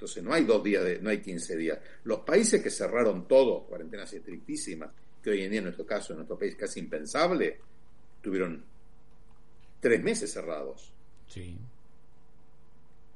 Entonces 0.00 0.22
no 0.24 0.32
hay 0.32 0.44
dos 0.44 0.64
días, 0.64 0.82
de, 0.82 0.98
no 0.98 1.10
hay 1.10 1.20
15 1.20 1.56
días. 1.58 1.78
Los 2.04 2.20
países 2.20 2.62
que 2.62 2.70
cerraron 2.70 3.28
todo, 3.28 3.64
cuarentenas 3.64 4.10
estrictísimas, 4.14 4.88
que 5.22 5.28
hoy 5.28 5.42
en 5.42 5.50
día 5.50 5.58
en 5.58 5.64
nuestro 5.64 5.84
caso, 5.84 6.14
en 6.14 6.20
nuestro 6.20 6.38
país 6.38 6.56
casi 6.56 6.80
impensable, 6.80 7.58
tuvieron 8.22 8.64
tres 9.78 10.02
meses 10.02 10.32
cerrados 10.32 10.90
Sí. 11.28 11.54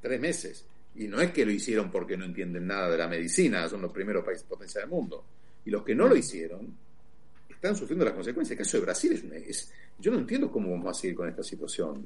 tres 0.02 0.20
meses. 0.20 0.66
Y 0.96 1.08
no 1.08 1.20
es 1.22 1.32
que 1.32 1.46
lo 1.46 1.52
hicieron 1.52 1.90
porque 1.90 2.18
no 2.18 2.26
entienden 2.26 2.66
nada 2.66 2.90
de 2.90 2.98
la 2.98 3.08
medicina, 3.08 3.66
son 3.68 3.80
los 3.80 3.90
primeros 3.90 4.22
países 4.22 4.44
potencia 4.44 4.82
del 4.82 4.90
mundo. 4.90 5.24
Y 5.64 5.70
los 5.70 5.82
que 5.84 5.94
no 5.94 6.06
lo 6.06 6.14
hicieron 6.14 6.76
están 7.48 7.74
sufriendo 7.74 8.04
las 8.04 8.12
consecuencias. 8.14 8.52
El 8.52 8.58
caso 8.64 8.76
de 8.76 8.82
Brasil 8.84 9.12
es, 9.14 9.22
una- 9.24 9.36
es- 9.36 9.72
yo 9.98 10.10
no 10.12 10.18
entiendo 10.18 10.52
cómo 10.52 10.70
vamos 10.70 10.98
a 10.98 11.00
seguir 11.00 11.16
con 11.16 11.28
esta 11.30 11.42
situación. 11.42 12.04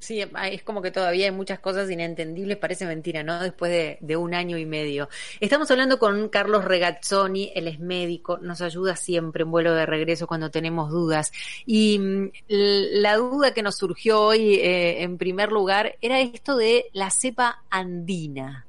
Sí, 0.00 0.22
es 0.22 0.62
como 0.62 0.80
que 0.80 0.90
todavía 0.90 1.26
hay 1.26 1.30
muchas 1.30 1.58
cosas 1.58 1.90
inentendibles, 1.90 2.56
parece 2.56 2.86
mentira, 2.86 3.22
¿no? 3.22 3.38
Después 3.38 3.98
de, 4.00 4.16
un 4.16 4.32
año 4.32 4.56
y 4.56 4.64
medio. 4.64 5.10
Estamos 5.40 5.70
hablando 5.70 5.98
con 5.98 6.30
Carlos 6.30 6.64
Regazzoni, 6.64 7.52
él 7.54 7.68
es 7.68 7.80
médico, 7.80 8.38
nos 8.38 8.62
ayuda 8.62 8.96
siempre 8.96 9.42
en 9.42 9.50
vuelo 9.50 9.74
de 9.74 9.84
regreso 9.84 10.26
cuando 10.26 10.50
tenemos 10.50 10.90
dudas. 10.90 11.32
Y 11.66 11.98
mm, 11.98 12.30
la 12.48 13.16
duda 13.16 13.52
que 13.52 13.62
nos 13.62 13.76
surgió 13.76 14.22
hoy, 14.22 14.54
eh, 14.54 15.02
en 15.02 15.18
primer 15.18 15.52
lugar, 15.52 15.96
era 16.00 16.18
esto 16.20 16.56
de 16.56 16.86
la 16.94 17.10
cepa 17.10 17.62
andina 17.68 18.66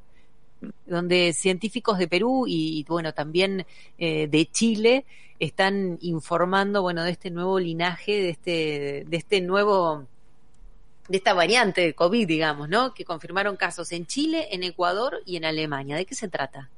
donde 0.86 1.34
científicos 1.34 1.98
de 1.98 2.08
Perú 2.08 2.46
y, 2.46 2.86
bueno, 2.88 3.13
también 3.13 3.65
eh, 3.98 4.28
de 4.28 4.46
Chile 4.46 5.06
están 5.39 5.98
informando, 6.02 6.84
bueno, 6.84 7.04
de 7.04 7.12
este 7.12 7.32
nuevo 7.32 7.58
linaje, 7.58 8.12
de 8.12 8.30
este, 8.30 9.06
de 9.08 9.17
este 9.17 9.41
nuevo, 9.41 10.06
de 11.08 11.18
esta 11.18 11.34
variante 11.34 11.82
de 11.82 11.94
COVID, 11.94 12.28
digamos, 12.28 12.70
¿no? 12.70 12.94
Que 12.94 13.04
confirmaron 13.06 13.58
casos 13.58 13.92
en 13.92 14.06
Chile, 14.06 14.48
en 14.52 14.64
Ecuador 14.64 15.22
y 15.26 15.36
en 15.38 15.46
Alemania. 15.46 15.96
¿De 15.98 16.06
qué 16.06 16.16
se 16.16 16.28
trata? 16.28 16.70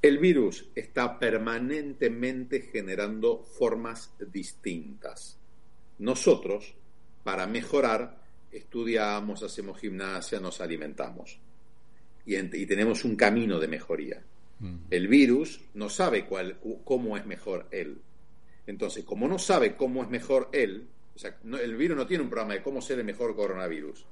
El 0.00 0.18
virus 0.18 0.66
está 0.74 1.18
permanentemente 1.18 2.62
generando 2.62 3.38
formas 3.44 4.12
distintas. 4.32 5.36
Nosotros, 5.98 6.74
para 7.22 7.46
mejorar, 7.46 8.18
estudiamos, 8.50 9.42
hacemos 9.42 9.78
gimnasia, 9.78 10.40
nos 10.40 10.60
alimentamos. 10.60 11.38
Y, 12.26 12.34
en- 12.36 12.50
y 12.52 12.66
tenemos 12.66 13.04
un 13.04 13.14
camino 13.16 13.58
de 13.60 13.68
mejoría. 13.68 14.22
Mm. 14.58 14.74
El 14.90 15.08
virus 15.08 15.60
no 15.74 15.88
sabe 15.88 16.24
cuál, 16.26 16.56
cu- 16.56 16.82
cómo 16.84 17.16
es 17.16 17.24
mejor 17.26 17.68
él. 17.70 18.00
Entonces, 18.66 19.04
como 19.04 19.28
no 19.28 19.38
sabe 19.38 19.76
cómo 19.76 20.02
es 20.02 20.08
mejor 20.08 20.48
él, 20.52 20.86
o 21.14 21.18
sea, 21.18 21.36
no- 21.44 21.58
el 21.58 21.76
virus 21.76 21.96
no 21.96 22.06
tiene 22.06 22.22
un 22.24 22.30
programa 22.30 22.54
de 22.54 22.62
cómo 22.62 22.80
ser 22.80 22.98
el 22.98 23.04
mejor 23.04 23.34
coronavirus. 23.36 24.04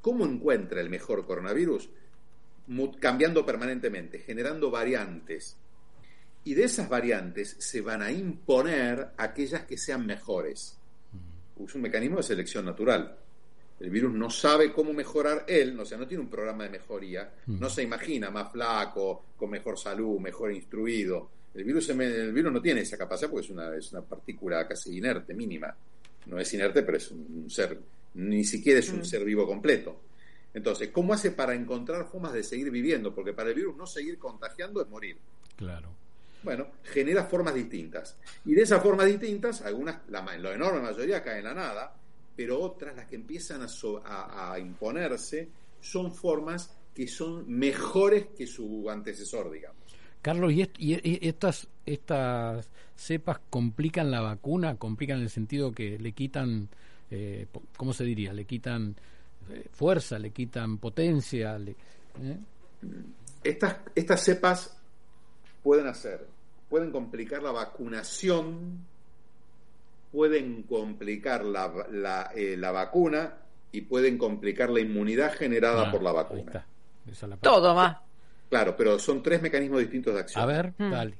¿Cómo 0.00 0.24
encuentra 0.24 0.80
el 0.80 0.88
mejor 0.90 1.26
coronavirus? 1.26 1.88
Cambiando 3.00 3.44
permanentemente, 3.46 4.18
generando 4.20 4.70
variantes. 4.70 5.56
Y 6.44 6.54
de 6.54 6.64
esas 6.64 6.88
variantes 6.88 7.56
se 7.58 7.80
van 7.80 8.02
a 8.02 8.10
imponer 8.10 9.08
aquellas 9.16 9.64
que 9.64 9.76
sean 9.76 10.06
mejores. 10.06 10.78
Es 11.64 11.74
un 11.74 11.82
mecanismo 11.82 12.18
de 12.18 12.22
selección 12.22 12.64
natural. 12.64 13.16
El 13.78 13.90
virus 13.90 14.12
no 14.14 14.30
sabe 14.30 14.72
cómo 14.72 14.92
mejorar 14.92 15.44
él, 15.48 15.78
o 15.78 15.84
sea, 15.84 15.98
no 15.98 16.06
tiene 16.06 16.22
un 16.22 16.30
programa 16.30 16.64
de 16.64 16.70
mejoría, 16.70 17.30
no 17.46 17.68
se 17.68 17.82
imagina 17.82 18.30
más 18.30 18.50
flaco, 18.50 19.26
con 19.36 19.50
mejor 19.50 19.78
salud, 19.78 20.18
mejor 20.18 20.50
instruido. 20.52 21.30
El 21.54 21.64
virus, 21.64 21.88
el 21.90 22.32
virus 22.32 22.52
no 22.52 22.60
tiene 22.62 22.80
esa 22.82 22.96
capacidad 22.96 23.30
porque 23.30 23.44
es 23.46 23.50
una, 23.50 23.74
es 23.76 23.92
una 23.92 24.02
partícula 24.02 24.66
casi 24.66 24.96
inerte, 24.96 25.34
mínima. 25.34 25.74
No 26.26 26.38
es 26.38 26.52
inerte, 26.52 26.82
pero 26.82 26.98
es 26.98 27.10
un 27.10 27.48
ser, 27.48 27.78
ni 28.14 28.44
siquiera 28.44 28.80
es 28.80 28.88
un 28.90 29.04
ser 29.04 29.24
vivo 29.24 29.46
completo. 29.46 30.00
Entonces, 30.54 30.88
¿cómo 30.88 31.12
hace 31.12 31.32
para 31.32 31.54
encontrar 31.54 32.06
formas 32.06 32.32
de 32.32 32.42
seguir 32.42 32.70
viviendo? 32.70 33.14
Porque 33.14 33.32
para 33.32 33.50
el 33.50 33.54
virus 33.54 33.76
no 33.76 33.86
seguir 33.86 34.18
contagiando 34.18 34.80
es 34.80 34.88
morir. 34.88 35.18
Claro. 35.54 35.90
Bueno, 36.42 36.68
genera 36.84 37.24
formas 37.24 37.54
distintas. 37.54 38.16
Y 38.44 38.54
de 38.54 38.62
esas 38.62 38.82
formas 38.82 39.06
distintas, 39.06 39.62
algunas, 39.62 40.08
la, 40.08 40.22
la 40.38 40.54
enorme 40.54 40.80
mayoría 40.80 41.22
caen 41.22 41.38
en 41.38 41.44
la 41.44 41.54
nada, 41.54 41.94
pero 42.36 42.60
otras, 42.60 42.94
las 42.94 43.06
que 43.06 43.16
empiezan 43.16 43.62
a, 43.62 44.52
a, 44.52 44.58
imponerse, 44.58 45.48
son 45.80 46.14
formas 46.14 46.76
que 46.94 47.08
son 47.08 47.44
mejores 47.50 48.26
que 48.36 48.46
su 48.46 48.88
antecesor, 48.88 49.50
digamos. 49.50 49.75
Carlos, 50.26 50.52
¿y, 50.52 50.68
y, 50.78 51.28
estas, 51.28 51.68
estas 51.86 52.68
cepas 52.96 53.38
complican 53.48 54.10
la 54.10 54.20
vacuna? 54.22 54.74
¿Complican 54.74 55.18
en 55.18 55.22
el 55.22 55.30
sentido 55.30 55.70
que 55.70 56.00
le 56.00 56.10
quitan, 56.10 56.68
eh, 57.12 57.46
¿cómo 57.76 57.92
se 57.92 58.02
diría? 58.02 58.32
Le 58.32 58.44
quitan 58.44 58.96
eh, 59.48 59.68
fuerza, 59.70 60.18
le 60.18 60.30
quitan 60.30 60.78
potencia. 60.78 61.56
¿eh? 61.58 62.38
estas, 63.44 63.76
estas 63.94 64.20
cepas 64.20 64.76
pueden 65.62 65.86
hacer, 65.86 66.26
pueden 66.68 66.90
complicar 66.90 67.44
la 67.44 67.52
vacunación 67.52 68.84
pueden 70.10 70.64
complicar 70.64 71.44
la, 71.44 71.72
la, 71.92 72.32
eh, 72.34 72.56
la 72.56 72.72
vacuna 72.72 73.34
y 73.70 73.82
pueden 73.82 74.18
complicar 74.18 74.70
la 74.70 74.80
inmunidad 74.80 75.34
generada 75.34 75.88
Ah, 75.88 75.92
por 75.92 76.02
la 76.02 76.10
ahí 76.10 76.16
vacuna. 76.16 76.40
está. 76.40 76.66
Esa 77.08 77.26
es 77.26 77.30
la. 77.30 77.36
Todo 77.36 77.74
más. 77.76 78.05
Claro, 78.48 78.76
pero 78.76 78.98
son 78.98 79.22
tres 79.22 79.42
mecanismos 79.42 79.80
distintos 79.80 80.14
de 80.14 80.20
acción. 80.20 80.42
A 80.42 80.46
ver, 80.46 80.72
Mm. 80.78 80.90
dale. 80.90 81.14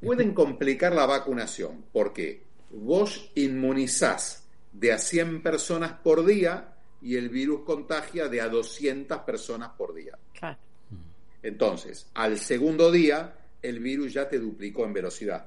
Pueden 0.00 0.32
complicar 0.34 0.94
la 0.94 1.06
vacunación 1.06 1.84
porque 1.92 2.42
vos 2.70 3.30
inmunizás 3.34 4.44
de 4.72 4.92
a 4.92 4.98
100 4.98 5.42
personas 5.42 5.92
por 5.92 6.24
día 6.24 6.74
y 7.00 7.16
el 7.16 7.28
virus 7.30 7.62
contagia 7.64 8.28
de 8.28 8.40
a 8.40 8.48
200 8.48 9.18
personas 9.20 9.70
por 9.70 9.94
día. 9.94 10.16
Claro. 10.38 10.58
Entonces, 11.42 12.06
al 12.14 12.38
segundo 12.38 12.92
día, 12.92 13.34
el 13.62 13.80
virus 13.80 14.12
ya 14.12 14.28
te 14.28 14.38
duplicó 14.38 14.84
en 14.84 14.92
velocidad. 14.92 15.46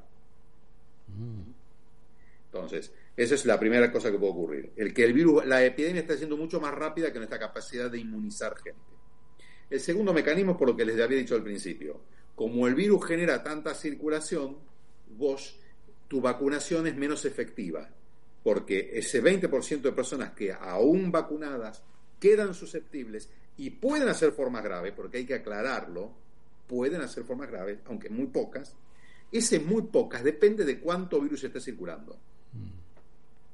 Entonces, 2.46 2.92
esa 3.16 3.36
es 3.36 3.46
la 3.46 3.60
primera 3.60 3.92
cosa 3.92 4.12
que 4.12 4.18
puede 4.18 4.32
ocurrir. 4.32 4.72
El 4.76 4.94
que 4.94 5.04
el 5.06 5.14
virus, 5.14 5.46
la 5.46 5.64
epidemia 5.64 6.02
está 6.02 6.18
siendo 6.18 6.36
mucho 6.38 6.60
más 6.60 6.74
rápida 6.74 7.12
que 7.12 7.20
nuestra 7.20 7.40
capacidad 7.40 7.90
de 7.90 8.00
inmunizar 8.00 8.56
gente. 8.58 8.80
El 9.72 9.80
segundo 9.80 10.14
mecanismo 10.14 10.52
es 10.52 10.58
por 10.58 10.68
lo 10.68 10.76
que 10.76 10.84
les 10.84 11.00
había 11.00 11.18
dicho 11.18 11.34
al 11.34 11.44
principio. 11.44 12.02
Como 12.36 12.68
el 12.68 12.76
virus 12.76 13.06
genera 13.06 13.42
tanta 13.42 13.74
circulación, 13.74 14.58
vos, 15.18 15.58
tu 16.10 16.20
vacunación 16.20 16.88
es 16.88 16.96
menos 16.98 17.24
efectiva. 17.24 17.90
Porque 18.44 18.92
ese 18.94 19.24
20% 19.24 19.82
de 19.82 19.92
personas 19.94 20.32
que 20.32 20.52
aún 20.52 21.10
vacunadas 21.10 21.84
quedan 22.20 22.54
susceptibles 22.54 23.30
y 23.56 23.70
pueden 23.70 24.10
hacer 24.10 24.34
formas 24.34 24.62
graves, 24.62 24.92
porque 24.94 25.20
hay 25.20 25.26
que 25.26 25.36
aclararlo, 25.36 26.12
pueden 26.68 27.00
hacer 27.00 27.24
formas 27.24 27.50
graves, 27.50 27.80
aunque 27.86 28.10
muy 28.10 28.28
pocas, 28.28 28.76
ese 29.32 29.62
muy 29.62 29.84
pocas 29.84 30.22
depende 30.22 30.66
de 30.66 30.82
cuánto 30.82 31.22
virus 31.22 31.46
esté 31.46 31.62
circulando. 31.62 32.18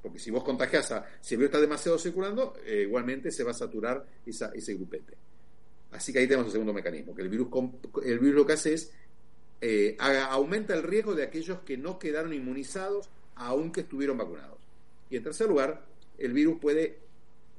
Porque 0.02 0.18
si 0.18 0.32
vos 0.32 0.44
contagias 0.44 0.92
a, 0.94 1.06
si 1.22 1.36
el 1.36 1.40
virus 1.40 1.50
está 1.50 1.62
demasiado 1.62 2.00
circulando, 2.00 2.56
eh, 2.66 2.84
igualmente 2.88 3.32
se 3.32 3.44
va 3.44 3.52
a 3.52 3.54
saturar 3.54 4.04
esa, 4.26 4.52
ese 4.56 4.74
grupete. 4.74 5.14
Así 5.92 6.12
que 6.12 6.20
ahí 6.20 6.28
tenemos 6.28 6.48
el 6.48 6.52
segundo 6.52 6.74
mecanismo, 6.74 7.16
que 7.16 7.22
el 7.22 7.30
virus, 7.30 7.48
el 8.04 8.20
virus 8.20 8.36
lo 8.36 8.46
que 8.46 8.54
hace 8.54 8.74
es 8.74 8.92
eh, 9.62 9.96
haga, 10.00 10.26
aumenta 10.26 10.76
el 10.76 10.84
riesgo 10.84 11.16
de 11.16 11.24
aquellos 11.24 11.60
que 11.62 11.78
no 11.78 11.98
quedaron 11.98 12.34
inmunizados 12.34 13.10
aunque 13.36 13.82
estuvieron 13.82 14.18
vacunados. 14.18 14.58
Y 15.10 15.18
en 15.18 15.24
tercer 15.24 15.48
lugar, 15.48 15.86
el 16.18 16.34
virus 16.34 16.60
puede 16.60 17.00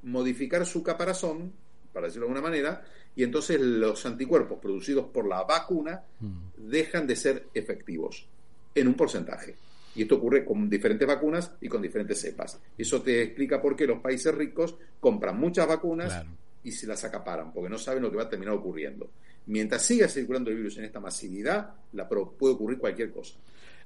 modificar 0.02 0.64
su 0.66 0.82
caparazón, 0.82 1.52
para 1.92 2.06
decirlo 2.06 2.26
de 2.26 2.32
alguna 2.32 2.48
manera, 2.48 2.84
y 3.16 3.24
entonces 3.24 3.60
los 3.60 4.04
anticuerpos 4.06 4.58
producidos 4.60 5.06
por 5.06 5.26
la 5.26 5.42
vacuna 5.42 6.02
Mm. 6.20 6.68
dejan 6.70 7.06
de 7.06 7.16
ser 7.16 7.46
efectivos 7.54 8.26
en 8.74 8.88
un 8.88 8.94
porcentaje. 8.94 9.56
Y 9.94 10.02
esto 10.02 10.16
ocurre 10.16 10.44
con 10.44 10.68
diferentes 10.70 11.08
vacunas 11.08 11.50
y 11.60 11.68
con 11.68 11.82
diferentes 11.82 12.20
cepas. 12.20 12.60
Eso 12.76 13.02
te 13.02 13.22
explica 13.22 13.60
por 13.60 13.74
qué 13.74 13.86
los 13.86 14.00
países 14.00 14.32
ricos 14.34 14.76
compran 15.00 15.38
muchas 15.40 15.66
vacunas 15.66 16.12
Claro. 16.12 16.30
Y 16.68 16.72
se 16.72 16.86
las 16.86 17.04
acaparan, 17.04 17.52
porque 17.52 17.68
no 17.68 17.78
saben 17.78 18.02
lo 18.02 18.10
que 18.10 18.16
va 18.16 18.24
a 18.24 18.28
terminar 18.28 18.54
ocurriendo. 18.54 19.10
Mientras 19.46 19.82
siga 19.82 20.08
circulando 20.08 20.50
el 20.50 20.56
virus 20.56 20.78
en 20.78 20.84
esta 20.84 21.00
masividad, 21.00 21.74
la 21.92 22.08
puede 22.08 22.54
ocurrir 22.54 22.78
cualquier 22.78 23.10
cosa. 23.10 23.34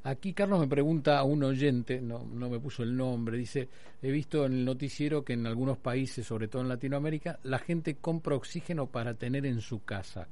Aquí 0.04 0.32
Carlos 0.32 0.58
me 0.58 0.66
pregunta 0.66 1.16
a 1.18 1.22
un 1.22 1.44
oyente, 1.44 2.00
no, 2.00 2.26
no 2.26 2.50
me 2.50 2.58
puso 2.58 2.82
el 2.82 2.96
nombre, 2.96 3.38
dice, 3.38 3.68
he 4.02 4.10
visto 4.10 4.44
en 4.44 4.52
el 4.52 4.64
noticiero 4.64 5.24
que 5.24 5.34
en 5.34 5.46
algunos 5.46 5.78
países, 5.78 6.26
sobre 6.26 6.48
todo 6.48 6.62
en 6.62 6.68
Latinoamérica, 6.68 7.38
la 7.44 7.60
gente 7.60 7.94
compra 7.94 8.34
oxígeno 8.34 8.88
para 8.88 9.14
tener 9.14 9.46
en 9.46 9.60
su 9.60 9.84
casa. 9.84 10.26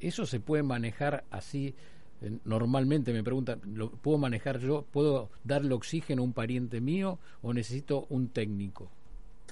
¿Eso 0.00 0.26
se 0.26 0.40
puede 0.40 0.64
manejar 0.64 1.22
así? 1.30 1.76
Eh, 2.20 2.38
Normalmente 2.44 3.12
me 3.12 3.22
preguntan, 3.22 3.60
¿lo 3.72 3.92
puedo 3.92 4.18
manejar 4.18 4.58
yo? 4.58 4.84
¿Puedo 4.90 5.30
darle 5.44 5.74
oxígeno 5.74 6.22
a 6.22 6.24
un 6.24 6.32
pariente 6.32 6.80
mío 6.80 7.20
o 7.42 7.54
necesito 7.54 8.06
un 8.08 8.30
técnico? 8.30 8.90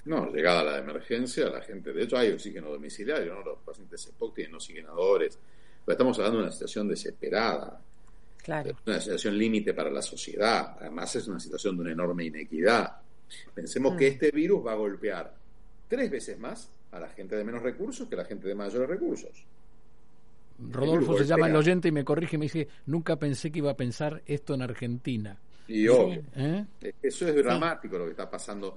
No, 0.06 0.30
llegada 0.32 0.62
la 0.64 0.78
emergencia, 0.78 1.48
la 1.50 1.60
gente, 1.60 1.92
de 1.92 2.02
hecho 2.04 2.16
hay 2.16 2.32
oxígeno 2.32 2.70
domiciliario, 2.70 3.34
¿no? 3.34 3.42
los 3.42 3.58
pacientes 3.58 4.06
EPOC 4.06 4.34
tienen 4.34 4.54
oxigenadores, 4.54 5.38
pero 5.84 5.92
estamos 5.94 6.16
hablando 6.18 6.38
de 6.38 6.44
una 6.44 6.52
situación 6.52 6.88
desesperada, 6.88 7.80
Claro. 8.42 8.74
una 8.86 8.98
situación 9.00 9.36
límite 9.36 9.74
para 9.74 9.90
la 9.90 10.00
sociedad, 10.00 10.76
además 10.80 11.14
es 11.16 11.28
una 11.28 11.38
situación 11.38 11.76
de 11.76 11.82
una 11.82 11.92
enorme 11.92 12.24
inequidad. 12.24 12.96
Pensemos 13.54 13.94
Mm. 13.94 13.96
que 13.98 14.06
este 14.08 14.30
virus 14.30 14.66
va 14.66 14.72
a 14.72 14.76
golpear 14.76 15.34
tres 15.88 16.10
veces 16.10 16.38
más 16.38 16.70
a 16.92 16.98
la 16.98 17.08
gente 17.10 17.36
de 17.36 17.44
menos 17.44 17.62
recursos 17.62 18.08
que 18.08 18.14
a 18.14 18.18
la 18.18 18.24
gente 18.24 18.48
de 18.48 18.54
mayores 18.54 18.88
recursos. 18.88 19.44
Rodolfo 20.70 21.16
se 21.16 21.24
llama 21.24 21.48
el 21.48 21.56
oyente 21.56 21.88
y 21.88 21.92
me 21.92 22.04
corrige, 22.04 22.36
me 22.36 22.44
dice, 22.46 22.68
nunca 22.86 23.16
pensé 23.16 23.50
que 23.50 23.58
iba 23.58 23.70
a 23.70 23.76
pensar 23.76 24.22
esto 24.26 24.54
en 24.54 24.62
Argentina. 24.62 25.38
Y 25.68 25.86
obvio, 25.88 26.22
¿Eh? 26.36 26.64
eso 27.02 27.28
es 27.28 27.36
dramático 27.36 27.96
lo 27.98 28.04
que 28.06 28.10
está 28.12 28.28
pasando. 28.28 28.76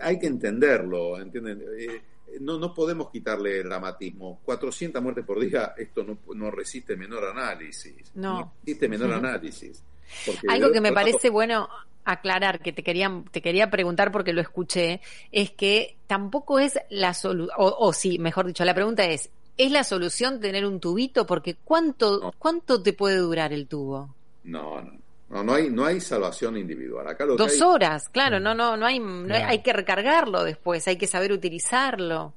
Hay 0.00 0.18
que 0.18 0.26
entenderlo, 0.28 1.20
¿entienden? 1.20 1.62
Eh, 1.78 2.00
no, 2.40 2.58
no 2.58 2.72
podemos 2.72 3.10
quitarle 3.10 3.62
dramatismo. 3.62 4.40
400 4.44 5.02
muertes 5.02 5.24
por 5.24 5.40
día, 5.40 5.74
esto 5.76 6.04
no, 6.04 6.18
no 6.34 6.50
resiste 6.50 6.96
menor 6.96 7.24
análisis. 7.24 8.12
No. 8.14 8.54
resiste 8.64 8.88
menor 8.88 9.12
análisis. 9.12 9.82
Porque 10.26 10.46
Algo 10.48 10.70
que 10.72 10.80
me 10.80 10.90
lado- 10.90 10.94
parece 11.06 11.28
bueno 11.30 11.68
aclarar, 12.04 12.60
que 12.60 12.72
te 12.72 12.82
quería, 12.82 13.10
te 13.30 13.40
quería 13.42 13.70
preguntar 13.70 14.10
porque 14.10 14.32
lo 14.32 14.40
escuché, 14.40 15.00
es 15.30 15.50
que 15.52 15.96
tampoco 16.06 16.58
es 16.58 16.78
la 16.90 17.14
solución, 17.14 17.54
o, 17.58 17.76
o 17.78 17.92
sí, 17.92 18.18
mejor 18.18 18.46
dicho, 18.46 18.64
la 18.64 18.74
pregunta 18.74 19.04
es, 19.04 19.30
¿es 19.56 19.70
la 19.70 19.84
solución 19.84 20.40
tener 20.40 20.66
un 20.66 20.80
tubito? 20.80 21.26
Porque 21.26 21.56
¿cuánto, 21.62 22.18
No. 22.20 22.32
cuánto 22.38 22.82
te 22.82 22.92
puede 22.92 23.18
durar 23.18 23.52
el 23.52 23.66
tubo? 23.68 24.14
No, 24.44 24.80
no. 24.80 25.01
No, 25.32 25.42
no 25.42 25.54
hay, 25.54 25.70
no 25.70 25.84
hay 25.86 25.98
salvación 26.00 26.56
individual. 26.58 27.08
Acá 27.08 27.24
lo 27.24 27.36
que 27.36 27.42
Dos 27.42 27.52
hay- 27.54 27.62
horas, 27.62 28.08
claro, 28.10 28.38
no, 28.38 28.54
no, 28.54 28.76
no 28.76 28.84
hay, 28.86 28.98
no 29.00 29.34
hay- 29.34 29.42
hay 29.42 29.62
que 29.62 29.72
recargarlo 29.72 30.44
después, 30.44 30.86
hay 30.86 30.96
que 30.98 31.06
saber 31.06 31.32
utilizarlo. 31.32 32.34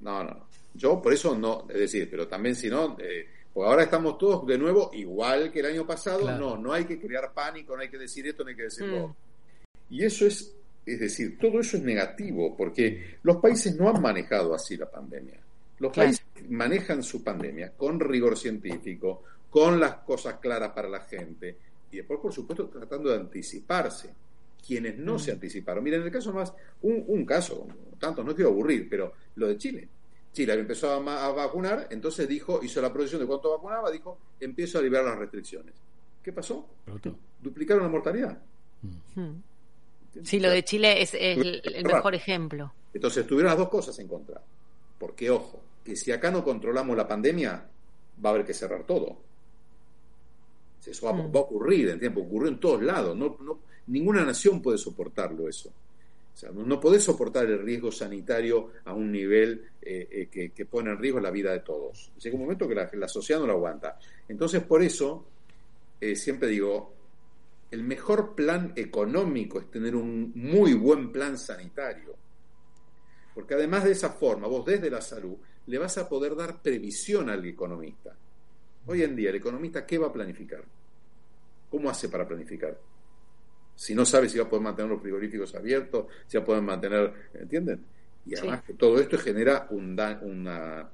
No, 0.00 0.24
no, 0.24 0.30
no. 0.30 0.46
Yo 0.74 1.00
por 1.00 1.12
eso 1.12 1.36
no, 1.36 1.66
es 1.68 1.78
decir, 1.78 2.08
pero 2.10 2.26
también 2.26 2.56
si 2.56 2.68
no, 2.68 2.96
eh, 2.98 3.28
pues 3.54 3.68
ahora 3.68 3.84
estamos 3.84 4.18
todos 4.18 4.46
de 4.46 4.58
nuevo 4.58 4.90
igual 4.94 5.52
que 5.52 5.60
el 5.60 5.66
año 5.66 5.86
pasado, 5.86 6.20
Claro. 6.22 6.38
no, 6.38 6.56
no 6.56 6.72
hay 6.72 6.84
que 6.84 6.98
crear 6.98 7.32
pánico, 7.32 7.76
no 7.76 7.82
hay 7.82 7.88
que 7.90 7.98
decir 7.98 8.26
esto, 8.26 8.42
no 8.42 8.48
hay 8.50 8.56
que 8.56 8.62
decir 8.64 8.86
lo 8.86 8.96
Mm. 8.96 9.02
otro. 9.04 9.16
Y 9.90 10.04
eso 10.04 10.26
es, 10.26 10.52
es 10.86 10.98
decir, 10.98 11.38
todo 11.38 11.60
eso 11.60 11.76
es 11.76 11.82
negativo, 11.84 12.56
porque 12.56 13.18
los 13.22 13.36
países 13.36 13.76
no 13.76 13.88
han 13.88 14.00
manejado 14.02 14.54
así 14.54 14.76
la 14.76 14.90
pandemia. 14.90 15.38
Los 15.78 15.92
Claro. 15.92 16.08
países 16.08 16.24
manejan 16.48 17.02
su 17.04 17.22
pandemia 17.22 17.70
con 17.76 18.00
rigor 18.00 18.36
científico, 18.38 19.22
con 19.50 19.78
las 19.78 19.96
cosas 19.96 20.36
claras 20.40 20.72
para 20.72 20.88
la 20.88 21.00
gente, 21.00 21.56
y 21.92 21.96
después, 21.98 22.18
por 22.20 22.32
supuesto, 22.32 22.66
tratando 22.68 23.10
de 23.10 23.16
anticiparse. 23.16 24.12
Quienes 24.66 24.96
no 24.96 25.14
Mm. 25.14 25.18
se 25.18 25.32
anticiparon. 25.32 25.82
Miren, 25.82 26.00
en 26.02 26.06
el 26.06 26.12
caso 26.12 26.32
más, 26.32 26.52
un, 26.82 27.04
un 27.08 27.24
caso, 27.26 27.66
tantos, 27.98 28.24
no 28.24 28.32
quiero 28.34 28.50
aburrir, 28.50 28.88
pero 28.88 29.12
lo 29.34 29.48
de 29.48 29.58
Chile. 29.58 29.88
Chile 30.32 30.54
empezó 30.54 30.90
a, 30.92 31.26
a 31.26 31.32
vacunar, 31.32 31.88
entonces 31.90 32.28
dijo, 32.28 32.60
hizo 32.62 32.80
la 32.80 32.92
proyección 32.92 33.20
de 33.20 33.26
cuánto 33.26 33.50
vacunaba, 33.50 33.90
dijo, 33.90 34.18
empiezo 34.40 34.78
a 34.78 34.82
liberar 34.82 35.04
las 35.04 35.18
restricciones. 35.18 35.74
¿Qué 36.22 36.32
pasó? 36.32 36.64
Duplicaron 37.42 37.82
la 37.82 37.88
mortalidad. 37.88 38.38
Hmm. 39.16 39.32
Sí, 40.22 40.38
lo 40.38 40.48
de 40.50 40.62
Chile 40.62 41.02
es, 41.02 41.12
es 41.14 41.38
el, 41.38 41.60
el 41.64 41.84
mejor 41.84 42.14
ejemplo. 42.14 42.72
Entonces 42.94 43.26
tuvieron 43.26 43.50
las 43.50 43.58
dos 43.58 43.68
cosas 43.68 43.98
en 43.98 44.06
contra. 44.06 44.40
Porque, 44.98 45.28
ojo, 45.30 45.60
que 45.84 45.96
si 45.96 46.12
acá 46.12 46.30
no 46.30 46.44
controlamos 46.44 46.96
la 46.96 47.08
pandemia, 47.08 47.66
va 48.24 48.30
a 48.30 48.32
haber 48.32 48.46
que 48.46 48.54
cerrar 48.54 48.84
todo. 48.84 49.18
Eso 50.86 51.06
va, 51.06 51.12
Mm. 51.12 51.34
va 51.34 51.40
a 51.40 51.42
ocurrir, 51.42 51.88
en 51.90 52.00
tiempo, 52.00 52.20
ocurrió 52.22 52.48
en 52.48 52.58
todos 52.60 52.82
lados. 52.82 53.16
No, 53.16 53.36
no- 53.40 53.60
ninguna 53.86 54.24
nación 54.24 54.60
puede 54.60 54.78
soportarlo 54.78 55.48
eso. 55.48 55.68
O 55.68 56.36
sea, 56.36 56.50
no, 56.50 56.64
no 56.64 56.80
podés 56.80 57.04
soportar 57.04 57.46
el 57.46 57.60
riesgo 57.62 57.92
sanitario 57.92 58.70
a 58.84 58.94
un 58.94 59.12
nivel 59.12 59.66
eh, 59.82 60.08
eh, 60.10 60.28
que, 60.30 60.50
que 60.50 60.64
pone 60.64 60.90
en 60.90 60.98
riesgo 60.98 61.20
la 61.20 61.30
vida 61.30 61.52
de 61.52 61.60
todos. 61.60 62.10
Llega 62.22 62.36
un 62.36 62.42
momento 62.42 62.66
que 62.68 62.74
la, 62.74 62.88
la 62.94 63.08
sociedad 63.08 63.40
no 63.40 63.46
lo 63.46 63.52
aguanta. 63.54 63.98
Entonces, 64.28 64.62
por 64.62 64.82
eso, 64.82 65.24
eh, 66.00 66.16
siempre 66.16 66.48
digo, 66.48 66.94
el 67.70 67.82
mejor 67.84 68.34
plan 68.34 68.72
económico 68.76 69.58
es 69.60 69.70
tener 69.70 69.94
un 69.96 70.32
muy 70.34 70.74
buen 70.74 71.10
plan 71.12 71.36
sanitario. 71.36 72.14
Porque 73.34 73.54
además 73.54 73.84
de 73.84 73.92
esa 73.92 74.10
forma, 74.10 74.46
vos 74.46 74.64
desde 74.64 74.90
la 74.90 75.00
salud 75.00 75.36
le 75.66 75.78
vas 75.78 75.96
a 75.98 76.08
poder 76.08 76.34
dar 76.36 76.60
previsión 76.62 77.28
al 77.30 77.44
economista. 77.46 78.14
Hoy 78.86 79.02
en 79.02 79.14
día, 79.16 79.30
el 79.30 79.36
economista, 79.36 79.86
¿qué 79.86 79.98
va 79.98 80.08
a 80.08 80.12
planificar? 80.12 80.62
¿Cómo 81.70 81.88
hace 81.90 82.08
para 82.08 82.26
planificar? 82.26 82.76
Si 83.76 83.94
no 83.94 84.04
sabe 84.04 84.28
si 84.28 84.38
va 84.38 84.44
a 84.44 84.48
poder 84.48 84.62
mantener 84.64 84.90
los 84.90 85.00
frigoríficos 85.00 85.54
abiertos, 85.54 86.06
si 86.26 86.36
va 86.36 86.42
a 86.42 86.46
poder 86.46 86.62
mantener, 86.62 87.12
¿entienden? 87.34 87.84
Y 88.26 88.34
además 88.36 88.62
que 88.62 88.74
todo 88.74 88.98
esto 89.00 89.18
genera 89.18 89.66
un 89.70 89.96
da- 89.96 90.18
una... 90.22 90.88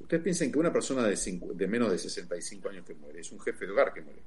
Ustedes 0.00 0.22
piensen 0.22 0.50
que 0.52 0.58
una 0.58 0.72
persona 0.72 1.02
de, 1.06 1.14
cincu- 1.14 1.52
de 1.54 1.66
menos 1.66 1.90
de 1.90 1.98
65 1.98 2.68
años 2.68 2.84
que 2.84 2.94
muere 2.94 3.20
es 3.20 3.30
un 3.32 3.40
jefe 3.40 3.64
de 3.66 3.72
hogar 3.72 3.92
que 3.94 4.02
muere. 4.02 4.20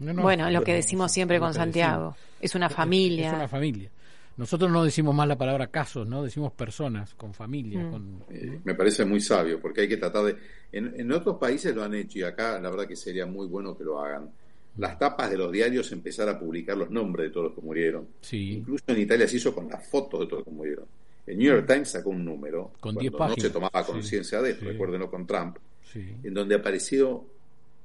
No, 0.00 0.12
no, 0.14 0.22
bueno, 0.22 0.50
lo 0.50 0.64
que 0.64 0.74
decimos 0.74 1.12
siempre 1.12 1.38
con 1.38 1.54
Santiago. 1.54 2.10
decimos. 2.16 2.36
Es 2.40 2.54
una 2.56 2.68
familia. 2.70 3.28
Es 3.28 3.34
una 3.34 3.48
familia. 3.48 3.90
Nosotros 4.36 4.70
no 4.70 4.82
decimos 4.84 5.14
más 5.14 5.28
la 5.28 5.36
palabra 5.36 5.66
casos, 5.68 6.06
¿no? 6.08 6.22
Decimos 6.22 6.52
personas, 6.52 7.14
con 7.14 7.34
familia, 7.34 7.80
Mm. 7.84 7.90
con... 7.90 8.24
Eh, 8.30 8.60
me 8.64 8.74
parece 8.74 9.04
muy 9.04 9.20
sabio, 9.20 9.60
porque 9.60 9.82
hay 9.82 9.88
que 9.88 9.96
tratar 9.98 10.24
de... 10.24 10.36
En, 10.72 10.98
en 10.98 11.12
otros 11.12 11.36
países 11.38 11.74
lo 11.74 11.82
han 11.84 11.94
hecho 11.94 12.18
y 12.18 12.22
acá 12.22 12.58
la 12.60 12.70
verdad 12.70 12.86
que 12.86 12.96
sería 12.96 13.26
muy 13.26 13.46
bueno 13.46 13.76
que 13.76 13.84
lo 13.84 14.00
hagan. 14.00 14.30
Las 14.78 14.98
tapas 14.98 15.30
de 15.30 15.36
los 15.36 15.52
diarios 15.52 15.92
empezar 15.92 16.28
a 16.30 16.38
publicar 16.38 16.76
los 16.78 16.90
nombres 16.90 17.26
de 17.28 17.30
todos 17.32 17.46
los 17.48 17.54
que 17.54 17.60
murieron. 17.60 18.08
Sí. 18.22 18.52
Incluso 18.54 18.84
en 18.86 19.00
Italia 19.00 19.28
se 19.28 19.36
hizo 19.36 19.54
con 19.54 19.68
las 19.68 19.86
fotos 19.86 20.20
de 20.20 20.26
todos 20.26 20.38
los 20.40 20.44
que 20.46 20.50
murieron. 20.54 20.86
El 21.26 21.36
New 21.38 21.46
York 21.54 21.66
Times 21.66 21.90
sacó 21.90 22.08
un 22.10 22.24
número 22.24 22.72
Con 22.80 22.94
cuando 22.94 23.00
10 23.02 23.12
no 23.12 23.18
páginas. 23.18 23.42
se 23.42 23.50
tomaba 23.50 23.84
Sí, 23.84 23.92
conciencia 23.92 24.40
de 24.42 24.50
esto, 24.50 24.62
sí. 24.64 24.70
recuérdenlo 24.70 25.10
con 25.10 25.26
Trump, 25.26 25.58
Sí. 25.92 26.16
en 26.24 26.32
donde 26.34 26.54
apareció 26.54 27.24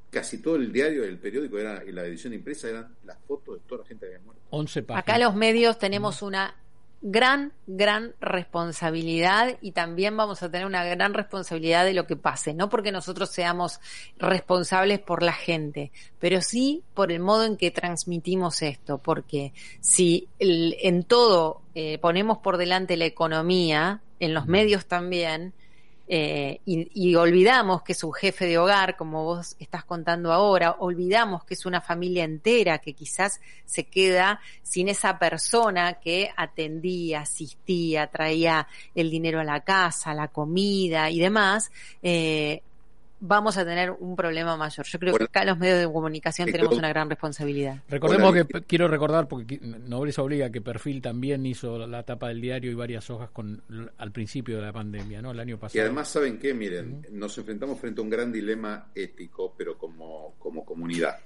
casi 0.09 0.41
todo 0.41 0.55
el 0.55 0.71
diario, 0.71 1.03
el 1.03 1.17
periódico 1.19 1.59
era 1.59 1.83
y 1.85 1.91
la 1.91 2.05
edición 2.05 2.33
impresa 2.33 2.69
eran 2.69 2.87
las 3.05 3.17
fotos 3.27 3.36
de 3.55 3.59
toda 3.61 3.81
la 3.81 3.87
gente 3.87 4.05
que 4.07 4.13
había 4.15 4.25
muerto. 4.25 4.43
11 4.49 4.83
páginas. 4.83 5.03
Acá 5.03 5.17
los 5.17 5.35
medios 5.35 5.77
tenemos 5.77 6.21
una 6.21 6.55
gran, 7.01 7.53
gran 7.67 8.13
responsabilidad 8.19 9.57
y 9.61 9.71
también 9.71 10.17
vamos 10.17 10.41
a 10.41 10.49
tener 10.49 10.65
una 10.65 10.83
gran 10.83 11.13
responsabilidad 11.13 11.85
de 11.85 11.93
lo 11.93 12.07
que 12.07 12.15
pase, 12.15 12.53
no 12.53 12.69
porque 12.69 12.91
nosotros 12.91 13.29
seamos 13.29 13.79
responsables 14.17 14.99
por 14.99 15.21
la 15.23 15.33
gente, 15.33 15.91
pero 16.19 16.41
sí 16.41 16.83
por 16.93 17.11
el 17.11 17.19
modo 17.19 17.45
en 17.45 17.55
que 17.55 17.71
transmitimos 17.71 18.61
esto, 18.63 18.97
porque 18.97 19.53
si 19.79 20.27
el- 20.39 20.75
en 20.81 21.03
todo 21.03 21.61
eh, 21.75 21.99
ponemos 21.99 22.39
por 22.39 22.57
delante 22.57 22.97
la 22.97 23.05
economía, 23.05 24.01
en 24.19 24.33
los 24.33 24.47
medios 24.47 24.87
también, 24.87 25.53
eh, 26.07 26.61
y, 26.65 26.89
y 26.93 27.15
olvidamos 27.15 27.81
que 27.81 27.91
es 27.91 28.03
un 28.03 28.13
jefe 28.13 28.45
de 28.45 28.57
hogar, 28.57 28.95
como 28.95 29.23
vos 29.23 29.55
estás 29.59 29.83
contando 29.83 30.31
ahora, 30.31 30.77
olvidamos 30.79 31.43
que 31.43 31.53
es 31.53 31.65
una 31.65 31.81
familia 31.81 32.23
entera 32.23 32.79
que 32.79 32.93
quizás 32.93 33.41
se 33.65 33.85
queda 33.85 34.39
sin 34.63 34.87
esa 34.87 35.19
persona 35.19 35.95
que 35.95 36.29
atendía, 36.35 37.21
asistía, 37.21 38.07
traía 38.07 38.67
el 38.95 39.09
dinero 39.09 39.39
a 39.39 39.43
la 39.43 39.61
casa, 39.61 40.13
la 40.13 40.29
comida 40.29 41.09
y 41.09 41.19
demás, 41.19 41.71
eh, 42.01 42.61
vamos 43.19 43.57
a 43.57 43.65
tener 43.65 43.91
un 43.91 44.15
problema 44.15 44.55
mayor. 44.57 44.85
Yo 44.85 44.99
creo 44.99 45.11
Bueno, 45.13 45.25
que 45.27 45.29
acá 45.39 45.45
los 45.45 45.57
medios 45.57 45.79
de 45.79 45.91
comunicación 45.91 46.45
me 46.45 46.51
tenemos 46.51 46.77
una 46.77 46.89
gran 46.89 47.09
responsabilidad. 47.09 47.81
Recordemos 47.89 48.33
que 48.33 48.61
quiero 48.63 48.87
recordar, 48.87 49.27
porque 49.27 49.59
Nobleza 49.61 50.21
obliga, 50.21 50.49
que 50.51 50.61
Perfil 50.61 51.01
también 51.01 51.45
hizo 51.45 51.85
la 51.87 52.03
tapa 52.03 52.27
del 52.29 52.41
diario 52.41 52.71
y 52.71 52.75
varias 52.75 53.09
hojas 53.09 53.29
con 53.31 53.61
al 53.97 54.11
principio 54.11 54.57
de 54.57 54.61
la 54.63 54.73
pandemia, 54.73 55.21
¿no? 55.21 55.31
El 55.31 55.39
año 55.39 55.57
pasado. 55.59 55.77
Y 55.77 55.81
además, 55.81 56.09
¿saben 56.09 56.37
qué? 56.37 56.53
Miren, 56.53 57.05
nos 57.11 57.37
enfrentamos 57.37 57.79
frente 57.79 58.01
a 58.01 58.03
un 58.03 58.09
gran 58.09 58.31
dilema 58.31 58.87
ético, 58.93 59.53
pero 59.57 59.77
como, 59.77 60.35
como 60.39 60.63
comunidad. 60.63 61.17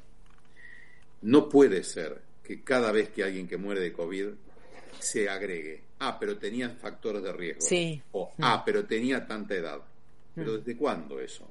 No 1.23 1.47
puede 1.49 1.84
ser 1.84 2.21
que 2.43 2.62
cada 2.63 2.91
vez 2.91 3.10
que 3.10 3.23
alguien 3.23 3.47
que 3.47 3.58
muere 3.58 3.82
de 3.82 3.93
COVID 3.93 4.27
se 4.99 5.30
agregue, 5.30 5.82
ah, 5.99 6.17
pero 6.19 6.38
tenía 6.38 6.69
factores 6.69 7.21
de 7.23 7.32
riesgo. 7.34 7.62
Sí. 7.62 8.01
O, 8.12 8.32
Mm. 8.38 8.43
ah, 8.43 8.63
pero 8.65 8.86
tenía 8.86 9.25
tanta 9.27 9.56
edad. 9.56 9.80
Pero 10.34 10.54
Mm. 10.54 10.56
¿desde 10.58 10.77
cuándo 10.77 11.19
eso? 11.19 11.47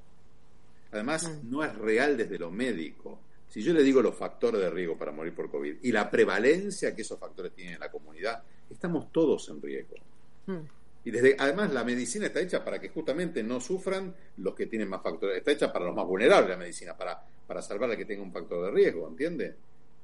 Además, 0.92 1.28
Mm. 1.28 1.50
no 1.50 1.64
es 1.64 1.74
real 1.76 2.16
desde 2.16 2.38
lo 2.38 2.50
médico. 2.50 3.20
Si 3.48 3.62
yo 3.62 3.72
le 3.72 3.82
digo 3.82 4.00
los 4.00 4.14
factores 4.14 4.60
de 4.60 4.70
riesgo 4.70 4.96
para 4.96 5.10
morir 5.12 5.34
por 5.34 5.50
COVID 5.50 5.76
y 5.82 5.90
la 5.92 6.10
prevalencia 6.10 6.94
que 6.94 7.02
esos 7.02 7.18
factores 7.18 7.52
tienen 7.52 7.74
en 7.74 7.80
la 7.80 7.90
comunidad, 7.90 8.42
estamos 8.70 9.10
todos 9.12 9.48
en 9.48 9.60
riesgo. 9.60 9.96
Mm. 10.46 10.58
Y 11.04 11.10
desde, 11.10 11.34
además 11.38 11.72
la 11.72 11.82
medicina 11.82 12.26
está 12.26 12.40
hecha 12.40 12.62
para 12.64 12.78
que 12.78 12.90
justamente 12.90 13.42
no 13.42 13.58
sufran 13.60 14.14
los 14.36 14.54
que 14.54 14.66
tienen 14.66 14.88
más 14.88 15.02
factores. 15.02 15.38
Está 15.38 15.52
hecha 15.52 15.72
para 15.72 15.86
los 15.86 15.94
más 15.94 16.06
vulnerables 16.06 16.50
la 16.50 16.56
medicina, 16.56 16.96
para, 16.96 17.18
para 17.46 17.62
salvar 17.62 17.90
al 17.90 17.96
que 17.96 18.04
tenga 18.04 18.22
un 18.22 18.32
factor 18.32 18.64
de 18.66 18.70
riesgo, 18.70 19.08
¿entiende? 19.08 19.56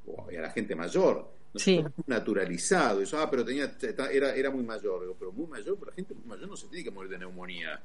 O 0.07 0.31
y 0.33 0.37
a 0.37 0.41
la 0.41 0.51
gente 0.51 0.75
mayor. 0.75 1.35
Sí. 1.55 1.83
naturalizado 2.07 3.01
eso. 3.01 3.19
Ah, 3.19 3.31
pero 3.31 3.45
tenía, 3.45 3.77
era, 4.13 4.35
era 4.35 4.51
muy 4.51 4.63
mayor. 4.63 5.15
Pero 5.19 5.33
muy 5.33 5.47
mayor, 5.47 5.77
pero 5.79 5.91
la 5.91 5.95
gente 5.95 6.13
muy 6.15 6.25
mayor 6.27 6.49
no 6.49 6.57
se 6.57 6.67
tiene 6.69 6.85
que 6.85 6.91
morir 6.91 7.11
de 7.11 7.19
neumonía. 7.19 7.81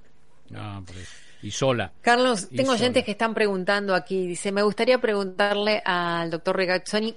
Ah, 0.53 0.81
por 0.85 0.95
eso. 0.97 1.11
Y 1.43 1.51
sola. 1.51 1.91
Carlos, 2.01 2.47
Y 2.51 2.57
tengo 2.57 2.71
sola. 2.71 2.79
oyentes 2.81 3.03
que 3.03 3.11
están 3.11 3.33
preguntando 3.33 3.95
aquí. 3.95 4.27
Dice, 4.27 4.51
me 4.51 4.61
gustaría 4.63 4.99
preguntarle 5.01 5.81
al 5.85 6.29
doctor 6.29 6.55
Regazzoni 6.55 7.15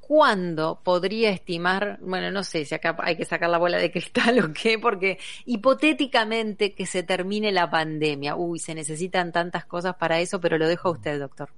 cuándo 0.00 0.80
podría 0.82 1.28
estimar, 1.30 1.98
bueno, 2.00 2.30
no 2.30 2.42
sé 2.42 2.64
si 2.64 2.74
acá 2.74 2.96
hay 3.00 3.16
que 3.16 3.26
sacar 3.26 3.50
la 3.50 3.58
bola 3.58 3.76
de 3.76 3.90
cristal 3.92 4.38
o 4.44 4.52
qué, 4.54 4.78
porque 4.78 5.18
hipotéticamente 5.44 6.72
que 6.74 6.86
se 6.86 7.02
termine 7.02 7.52
la 7.52 7.68
pandemia. 7.70 8.36
Uy, 8.36 8.58
se 8.58 8.74
necesitan 8.74 9.32
tantas 9.32 9.66
cosas 9.66 9.96
para 9.96 10.18
eso, 10.20 10.40
pero 10.40 10.56
lo 10.56 10.66
dejo 10.66 10.88
a 10.88 10.92
usted, 10.92 11.18
doctor. 11.18 11.50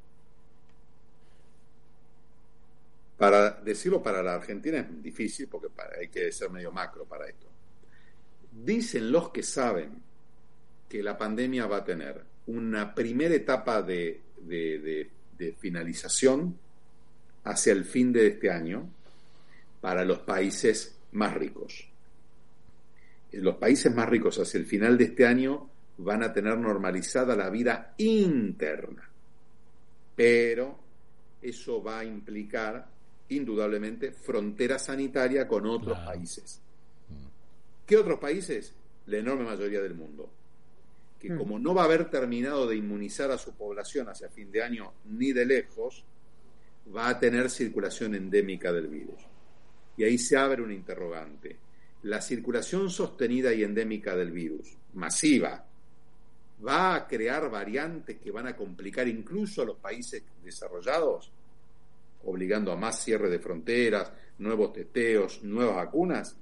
Para 3.16 3.50
decirlo 3.50 4.02
para 4.02 4.22
la 4.22 4.34
Argentina 4.34 4.78
es 4.78 5.02
difícil 5.02 5.46
porque 5.48 5.68
para- 5.68 5.98
hay 5.98 6.08
que 6.08 6.32
ser 6.32 6.48
medio 6.50 6.72
macro 6.72 7.04
para 7.04 7.28
esto. 7.28 7.46
Dicen 8.50 9.12
los 9.12 9.28
que 9.30 9.42
saben 9.42 10.02
que 10.90 11.02
la 11.02 11.16
pandemia 11.16 11.66
va 11.66 11.78
a 11.78 11.84
tener 11.84 12.22
una 12.48 12.94
primera 12.94 13.34
etapa 13.34 13.80
de, 13.80 14.20
de- 14.42 14.78
de- 14.80 15.10
de 15.38 15.52
finalización 15.54 16.58
hacia 17.44 17.72
el 17.72 17.84
fin 17.86 18.12
de 18.12 18.26
este 18.26 18.50
año 18.50 18.86
para 19.80 20.04
los 20.04 20.18
países 20.18 20.98
más 21.12 21.32
ricos. 21.32 21.86
Los 23.32 23.54
países 23.56 23.94
más 23.94 24.08
ricos 24.08 24.38
hacia 24.38 24.58
el 24.58 24.66
final 24.66 24.98
de 24.98 25.04
este 25.04 25.24
año 25.24 25.70
van 25.98 26.22
a 26.22 26.32
tener 26.32 26.58
normalizada 26.58 27.36
la 27.36 27.48
vida 27.48 27.94
interna. 27.98 29.08
Pero 30.16 30.78
eso 31.40 31.82
va 31.82 32.00
a 32.00 32.04
implicar 32.04 32.86
indudablemente 33.28 34.10
frontera 34.12 34.78
sanitaria 34.78 35.46
con 35.46 35.64
otros 35.66 35.96
Claro. 35.96 36.10
países. 36.10 36.60
¿Qué 37.86 37.96
otros 37.96 38.18
países? 38.18 38.72
La 39.06 39.18
enorme 39.18 39.44
mayoría 39.44 39.80
del 39.80 39.94
mundo. 39.94 40.28
Que 41.20 41.30
Mm. 41.30 41.38
como 41.38 41.58
no 41.58 41.74
va 41.74 41.82
a 41.82 41.84
haber 41.84 42.08
terminado 42.10 42.66
de 42.66 42.76
inmunizar 42.76 43.30
a 43.30 43.38
su 43.38 43.52
población 43.52 44.08
hacia 44.08 44.30
fin 44.30 44.50
de 44.50 44.62
año 44.62 44.92
ni 45.04 45.32
de 45.32 45.44
lejos, 45.44 46.02
va 46.96 47.10
a 47.10 47.18
tener 47.20 47.50
circulación 47.50 48.14
endémica 48.14 48.72
del 48.72 48.88
virus. 48.88 49.20
Y 49.96 50.04
ahí 50.04 50.16
se 50.16 50.36
abre 50.36 50.62
un 50.62 50.72
interrogante. 50.72 51.56
La 52.04 52.22
circulación 52.22 52.88
sostenida 52.88 53.52
y 53.52 53.62
endémica 53.62 54.16
del 54.16 54.30
virus, 54.32 54.74
masiva, 54.94 55.62
va 56.66 56.94
a 56.94 57.06
crear 57.06 57.50
variantes 57.50 58.18
que 58.18 58.30
van 58.30 58.46
a 58.46 58.56
complicar 58.56 59.06
incluso 59.06 59.62
a 59.62 59.66
los 59.66 59.76
países 59.76 60.22
desarrollados, 60.42 61.30
obligando 62.24 62.72
a 62.72 62.76
más 62.76 63.02
cierre 63.02 63.28
de 63.28 63.38
fronteras, 63.38 64.10
nuevos 64.38 64.72
testeos, 64.72 65.42
nuevas 65.42 65.76
vacunas. 65.76 66.34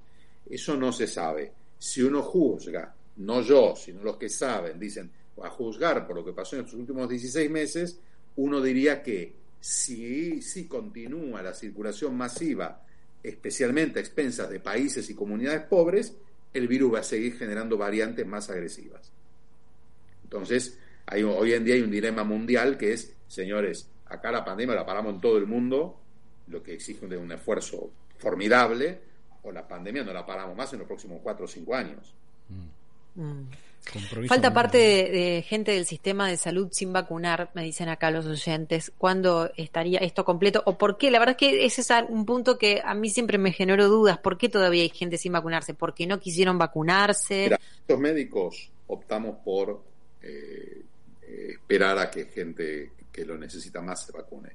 Eso 0.49 0.77
no 0.77 0.91
se 0.93 1.07
sabe. 1.07 1.51
Si 1.77 2.01
uno 2.01 2.21
juzga, 2.21 2.93
no 3.19 3.41
yo, 3.41 3.75
sino 3.75 4.03
los 4.03 4.17
que 4.17 4.29
saben, 4.29 4.79
dicen, 4.79 5.11
a 5.43 5.49
juzgar 5.49 6.05
por 6.05 6.15
lo 6.17 6.25
que 6.25 6.33
pasó 6.33 6.55
en 6.55 6.63
estos 6.63 6.79
últimos 6.79 7.07
16 7.07 7.49
meses, 7.49 7.99
uno 8.37 8.61
diría 8.61 9.01
que 9.01 9.33
si, 9.59 10.41
si 10.41 10.67
continúa 10.67 11.41
la 11.41 11.53
circulación 11.53 12.15
masiva, 12.15 12.81
especialmente 13.21 13.99
a 13.99 14.01
expensas 14.01 14.49
de 14.49 14.59
países 14.59 15.09
y 15.09 15.15
comunidades 15.15 15.61
pobres, 15.63 16.15
el 16.53 16.67
virus 16.67 16.95
va 16.95 16.99
a 16.99 17.03
seguir 17.03 17.37
generando 17.37 17.77
variantes 17.77 18.25
más 18.25 18.49
agresivas. 18.49 19.11
Entonces, 20.23 20.77
hay, 21.05 21.23
hoy 21.23 21.53
en 21.53 21.65
día 21.65 21.75
hay 21.75 21.81
un 21.81 21.91
dilema 21.91 22.23
mundial 22.23 22.77
que 22.77 22.93
es, 22.93 23.13
señores, 23.27 23.89
acá 24.05 24.31
la 24.31 24.45
pandemia 24.45 24.75
la 24.75 24.85
paramos 24.85 25.15
en 25.15 25.21
todo 25.21 25.37
el 25.37 25.45
mundo, 25.45 25.99
lo 26.47 26.63
que 26.63 26.73
exige 26.73 27.05
un, 27.05 27.13
un 27.13 27.31
esfuerzo 27.31 27.91
formidable, 28.17 29.01
o 29.43 29.51
la 29.51 29.67
pandemia 29.67 30.03
no 30.03 30.13
la 30.13 30.25
paramos 30.25 30.55
más 30.55 30.71
en 30.73 30.79
los 30.79 30.87
próximos 30.87 31.19
cuatro 31.21 31.45
o 31.45 31.47
cinco 31.47 31.75
años. 31.75 32.13
Mm. 32.49 32.78
Falta 34.27 34.53
parte 34.53 34.77
de, 34.77 35.43
gente 35.47 35.71
del 35.71 35.85
sistema 35.85 36.27
de 36.27 36.37
salud 36.37 36.67
sin 36.71 36.93
vacunar, 36.93 37.49
me 37.55 37.63
dicen 37.63 37.89
acá 37.89 38.11
los 38.11 38.25
oyentes. 38.27 38.91
¿Cuándo 38.97 39.51
estaría 39.57 39.99
esto 39.99 40.23
completo? 40.23 40.61
¿O 40.65 40.77
por 40.77 40.97
qué? 40.97 41.09
La 41.09 41.17
verdad 41.17 41.35
es 41.39 41.49
que 41.49 41.65
ese 41.65 41.81
es 41.81 41.89
un 42.09 42.25
punto 42.25 42.57
que 42.57 42.81
a 42.83 42.93
mí 42.93 43.09
siempre 43.09 43.37
me 43.37 43.51
generó 43.51 43.87
dudas. 43.87 44.19
¿Por 44.19 44.37
qué 44.37 44.47
todavía 44.47 44.83
hay 44.83 44.89
gente 44.89 45.17
sin 45.17 45.33
vacunarse? 45.33 45.73
¿Por 45.73 45.93
qué 45.93 46.05
no 46.05 46.19
quisieron 46.19 46.57
vacunarse? 46.57 47.57
los 47.87 47.99
médicos 47.99 48.69
optamos 48.87 49.37
por 49.43 49.81
eh, 50.21 50.83
eh, 51.23 51.47
esperar 51.53 51.97
a 51.97 52.11
que 52.11 52.25
gente 52.25 52.91
que 53.11 53.25
lo 53.25 53.37
necesita 53.37 53.81
más 53.81 54.05
se 54.05 54.11
vacune. 54.11 54.49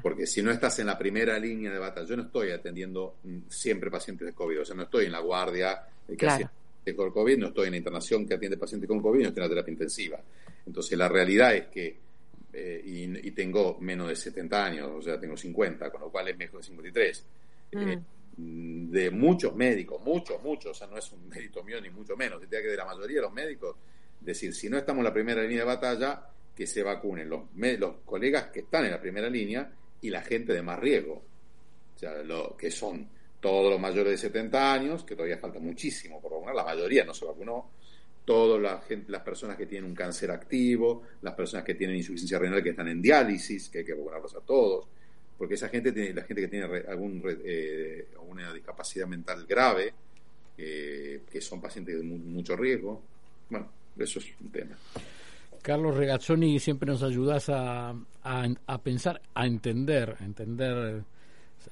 Porque 0.00 0.26
si 0.26 0.42
no 0.42 0.52
estás 0.52 0.78
en 0.78 0.86
la 0.86 0.96
primera 0.96 1.36
línea 1.38 1.72
de 1.72 1.78
batalla, 1.78 2.06
yo 2.06 2.16
no 2.16 2.22
estoy 2.22 2.50
atendiendo 2.52 3.16
mm, 3.24 3.38
siempre 3.48 3.90
pacientes 3.90 4.26
de 4.26 4.32
COVID, 4.32 4.60
o 4.60 4.64
sea, 4.64 4.76
no 4.76 4.84
estoy 4.84 5.06
en 5.06 5.12
la 5.12 5.18
guardia 5.18 5.82
que 6.06 6.16
claro 6.16 6.48
con 6.94 7.10
COVID, 7.10 7.38
no 7.38 7.46
estoy 7.48 7.66
en 7.66 7.72
la 7.72 7.76
internación 7.78 8.26
que 8.26 8.34
atiende 8.34 8.56
pacientes 8.56 8.86
con 8.86 9.00
COVID, 9.00 9.22
no 9.22 9.28
estoy 9.28 9.42
en 9.42 9.48
la 9.48 9.54
terapia 9.54 9.72
intensiva. 9.72 10.20
Entonces, 10.66 10.96
la 10.96 11.08
realidad 11.08 11.54
es 11.56 11.66
que, 11.66 11.96
eh, 12.52 12.82
y, 12.84 13.30
tengo 13.32 13.78
menos 13.80 14.08
de 14.08 14.16
70 14.16 14.64
años, 14.64 14.90
o 14.94 15.02
sea, 15.02 15.18
tengo 15.18 15.36
50, 15.36 15.90
con 15.90 16.00
lo 16.00 16.10
cual 16.10 16.28
es 16.28 16.36
mejor 16.36 16.60
de 16.60 16.66
53. 16.66 17.24
Eh, 17.72 17.98
mm. 18.36 18.90
de 18.90 19.10
muchos 19.10 19.54
médicos, 19.56 20.00
muchos, 20.04 20.42
muchos, 20.42 20.70
o 20.70 20.74
sea, 20.74 20.86
no 20.86 20.96
es 20.96 21.10
un 21.12 21.28
mérito 21.28 21.64
mío 21.64 21.80
ni 21.80 21.90
mucho 21.90 22.16
menos, 22.16 22.40
diría 22.40 22.62
que 22.62 22.68
de 22.68 22.76
la 22.76 22.84
mayoría 22.84 23.16
de 23.16 23.22
los 23.22 23.32
médicos, 23.32 23.76
decir, 24.20 24.54
si 24.54 24.68
no 24.68 24.78
estamos 24.78 25.00
en 25.00 25.04
la 25.04 25.12
primera 25.12 25.42
línea 25.42 25.60
de 25.60 25.64
batalla, 25.64 26.22
que 26.54 26.66
se 26.66 26.82
vacunen 26.82 27.28
los, 27.28 27.42
los 27.54 27.96
colegas 28.04 28.48
que 28.48 28.60
están 28.60 28.84
en 28.86 28.92
la 28.92 29.00
primera 29.00 29.28
línea 29.28 29.70
y 30.00 30.08
la 30.08 30.22
gente 30.22 30.54
de 30.54 30.62
más 30.62 30.78
riesgo, 30.78 31.22
o 31.94 31.98
sea, 31.98 32.22
lo 32.22 32.56
que 32.56 32.70
son 32.70 33.08
todos 33.40 33.70
los 33.70 33.80
mayores 33.80 34.12
de 34.12 34.18
70 34.18 34.72
años, 34.72 35.04
que 35.04 35.14
todavía 35.14 35.38
falta 35.38 35.58
muchísimo 35.58 36.20
por 36.20 36.32
vacunar, 36.32 36.54
la 36.54 36.64
mayoría 36.64 37.04
no 37.04 37.14
se 37.14 37.24
vacunó, 37.24 37.70
todas 38.24 38.60
las 39.06 39.22
personas 39.22 39.56
que 39.56 39.66
tienen 39.66 39.88
un 39.88 39.94
cáncer 39.94 40.30
activo, 40.30 41.02
las 41.22 41.34
personas 41.34 41.64
que 41.64 41.74
tienen 41.74 41.96
insuficiencia 41.96 42.38
renal 42.38 42.62
que 42.62 42.70
están 42.70 42.88
en 42.88 43.00
diálisis, 43.00 43.68
que 43.68 43.78
hay 43.78 43.84
que 43.84 43.94
vacunarlos 43.94 44.34
a 44.34 44.40
todos, 44.40 44.86
porque 45.38 45.54
esa 45.54 45.68
gente 45.68 45.92
tiene, 45.92 46.12
la 46.12 46.24
gente 46.24 46.42
que 46.42 46.48
tiene 46.48 46.66
algún, 46.88 47.22
eh, 47.44 48.08
alguna 48.18 48.52
discapacidad 48.52 49.06
mental 49.06 49.46
grave, 49.46 49.94
eh, 50.58 51.22
que 51.30 51.40
son 51.40 51.60
pacientes 51.60 51.98
de 51.98 52.02
mucho 52.02 52.56
riesgo, 52.56 53.00
bueno, 53.48 53.70
eso 53.96 54.18
es 54.18 54.26
un 54.40 54.50
tema. 54.50 54.76
Carlos 55.62 55.96
Regazzoni, 55.96 56.58
siempre 56.58 56.90
nos 56.90 57.02
ayudas 57.02 57.48
a, 57.48 57.90
a, 57.90 58.48
a 58.66 58.82
pensar, 58.82 59.20
a 59.34 59.46
entender, 59.46 60.16
a 60.18 60.24
entender 60.24 61.04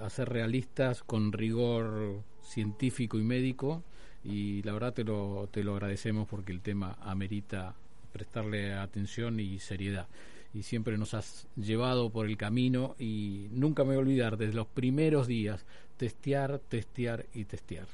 a 0.01 0.11
ser 0.11 0.29
realistas 0.29 1.03
con 1.03 1.33
rigor 1.33 2.23
científico 2.43 3.19
y 3.19 3.23
médico 3.23 3.83
y 4.25 4.63
la 4.63 4.73
verdad 4.73 4.95
te 4.95 5.05
lo, 5.05 5.49
te 5.51 5.65
lo 5.65 5.75
agradecemos 5.75 6.29
porque 6.29 6.53
el 6.53 6.61
tema 6.61 6.97
amerita 7.01 7.75
prestarle 8.13 8.75
atención 8.75 9.41
y 9.41 9.59
seriedad 9.59 10.07
y 10.55 10.63
siempre 10.63 10.97
nos 10.97 11.15
has 11.15 11.49
llevado 11.57 12.11
por 12.11 12.27
el 12.27 12.37
camino 12.37 12.95
y 12.99 13.49
nunca 13.51 13.83
me 13.83 13.89
voy 13.89 13.97
a 13.97 14.01
olvidar 14.01 14.37
desde 14.37 14.55
los 14.55 14.69
primeros 14.69 15.27
días 15.27 15.67
testear, 15.97 16.61
testear 16.61 17.27
y 17.35 17.45
testear. 17.45 17.87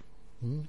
¿Mm? 0.42 0.60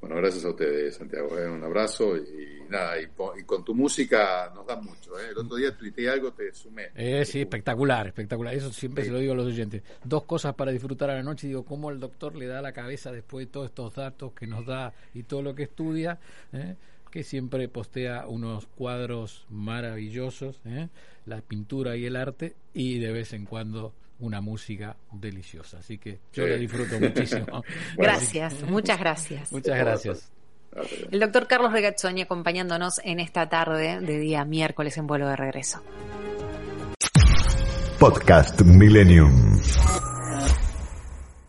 Bueno, 0.00 0.16
gracias 0.16 0.44
a 0.44 0.50
ustedes, 0.50 0.96
Santiago. 0.96 1.38
¿eh? 1.38 1.48
Un 1.48 1.62
abrazo 1.62 2.16
y 2.16 2.62
nada, 2.68 2.94
y, 3.00 3.08
con 3.44 3.64
tu 3.64 3.74
música 3.74 4.50
nos 4.54 4.66
da 4.66 4.76
mucho. 4.76 5.18
¿eh? 5.18 5.28
El 5.30 5.38
otro 5.38 5.56
día 5.56 5.76
tuiteé 5.76 6.08
algo, 6.08 6.32
te 6.32 6.52
sumé. 6.52 6.90
Eh, 6.94 7.24
sí, 7.24 7.40
espectacular, 7.40 8.06
espectacular. 8.06 8.54
Eso 8.54 8.72
siempre 8.72 9.04
se 9.04 9.10
lo 9.10 9.18
digo 9.18 9.32
a 9.32 9.36
los 9.36 9.46
oyentes. 9.46 9.82
Dos 10.04 10.24
cosas 10.24 10.54
para 10.54 10.70
disfrutar 10.70 11.10
a 11.10 11.14
la 11.16 11.22
noche. 11.22 11.46
Digo, 11.46 11.64
cómo 11.64 11.90
el 11.90 12.00
doctor 12.00 12.34
le 12.34 12.46
da 12.46 12.62
la 12.62 12.72
cabeza 12.72 13.12
después 13.12 13.46
de 13.46 13.52
todos 13.52 13.66
estos 13.66 13.94
datos 13.94 14.32
que 14.32 14.46
nos 14.46 14.64
da 14.64 14.94
y 15.12 15.24
todo 15.24 15.42
lo 15.42 15.54
que 15.54 15.64
estudia. 15.64 16.18
¿eh? 16.52 16.76
que 17.10 17.24
siempre 17.24 17.68
postea 17.68 18.26
unos 18.26 18.66
cuadros 18.66 19.44
maravillosos, 19.50 20.60
¿eh? 20.64 20.88
la 21.26 21.40
pintura 21.40 21.96
y 21.96 22.06
el 22.06 22.16
arte, 22.16 22.54
y 22.72 22.98
de 22.98 23.12
vez 23.12 23.32
en 23.32 23.44
cuando 23.44 23.92
una 24.20 24.40
música 24.40 24.96
deliciosa. 25.12 25.78
Así 25.78 25.98
que 25.98 26.18
yo 26.32 26.46
la 26.46 26.56
disfruto 26.56 26.98
muchísimo. 27.00 27.62
gracias, 27.96 28.62
muchas 28.62 28.98
gracias. 28.98 29.52
Muchas 29.52 29.78
gracias. 29.78 30.32
El 31.10 31.18
doctor 31.18 31.46
Carlos 31.48 31.72
Regazzoni 31.72 32.22
acompañándonos 32.22 33.00
en 33.04 33.18
esta 33.18 33.48
tarde 33.48 34.00
de 34.00 34.18
día 34.18 34.44
miércoles 34.44 34.96
en 34.98 35.06
vuelo 35.06 35.28
de 35.28 35.36
regreso. 35.36 35.82
Podcast 37.98 38.62
Millennium. 38.62 39.60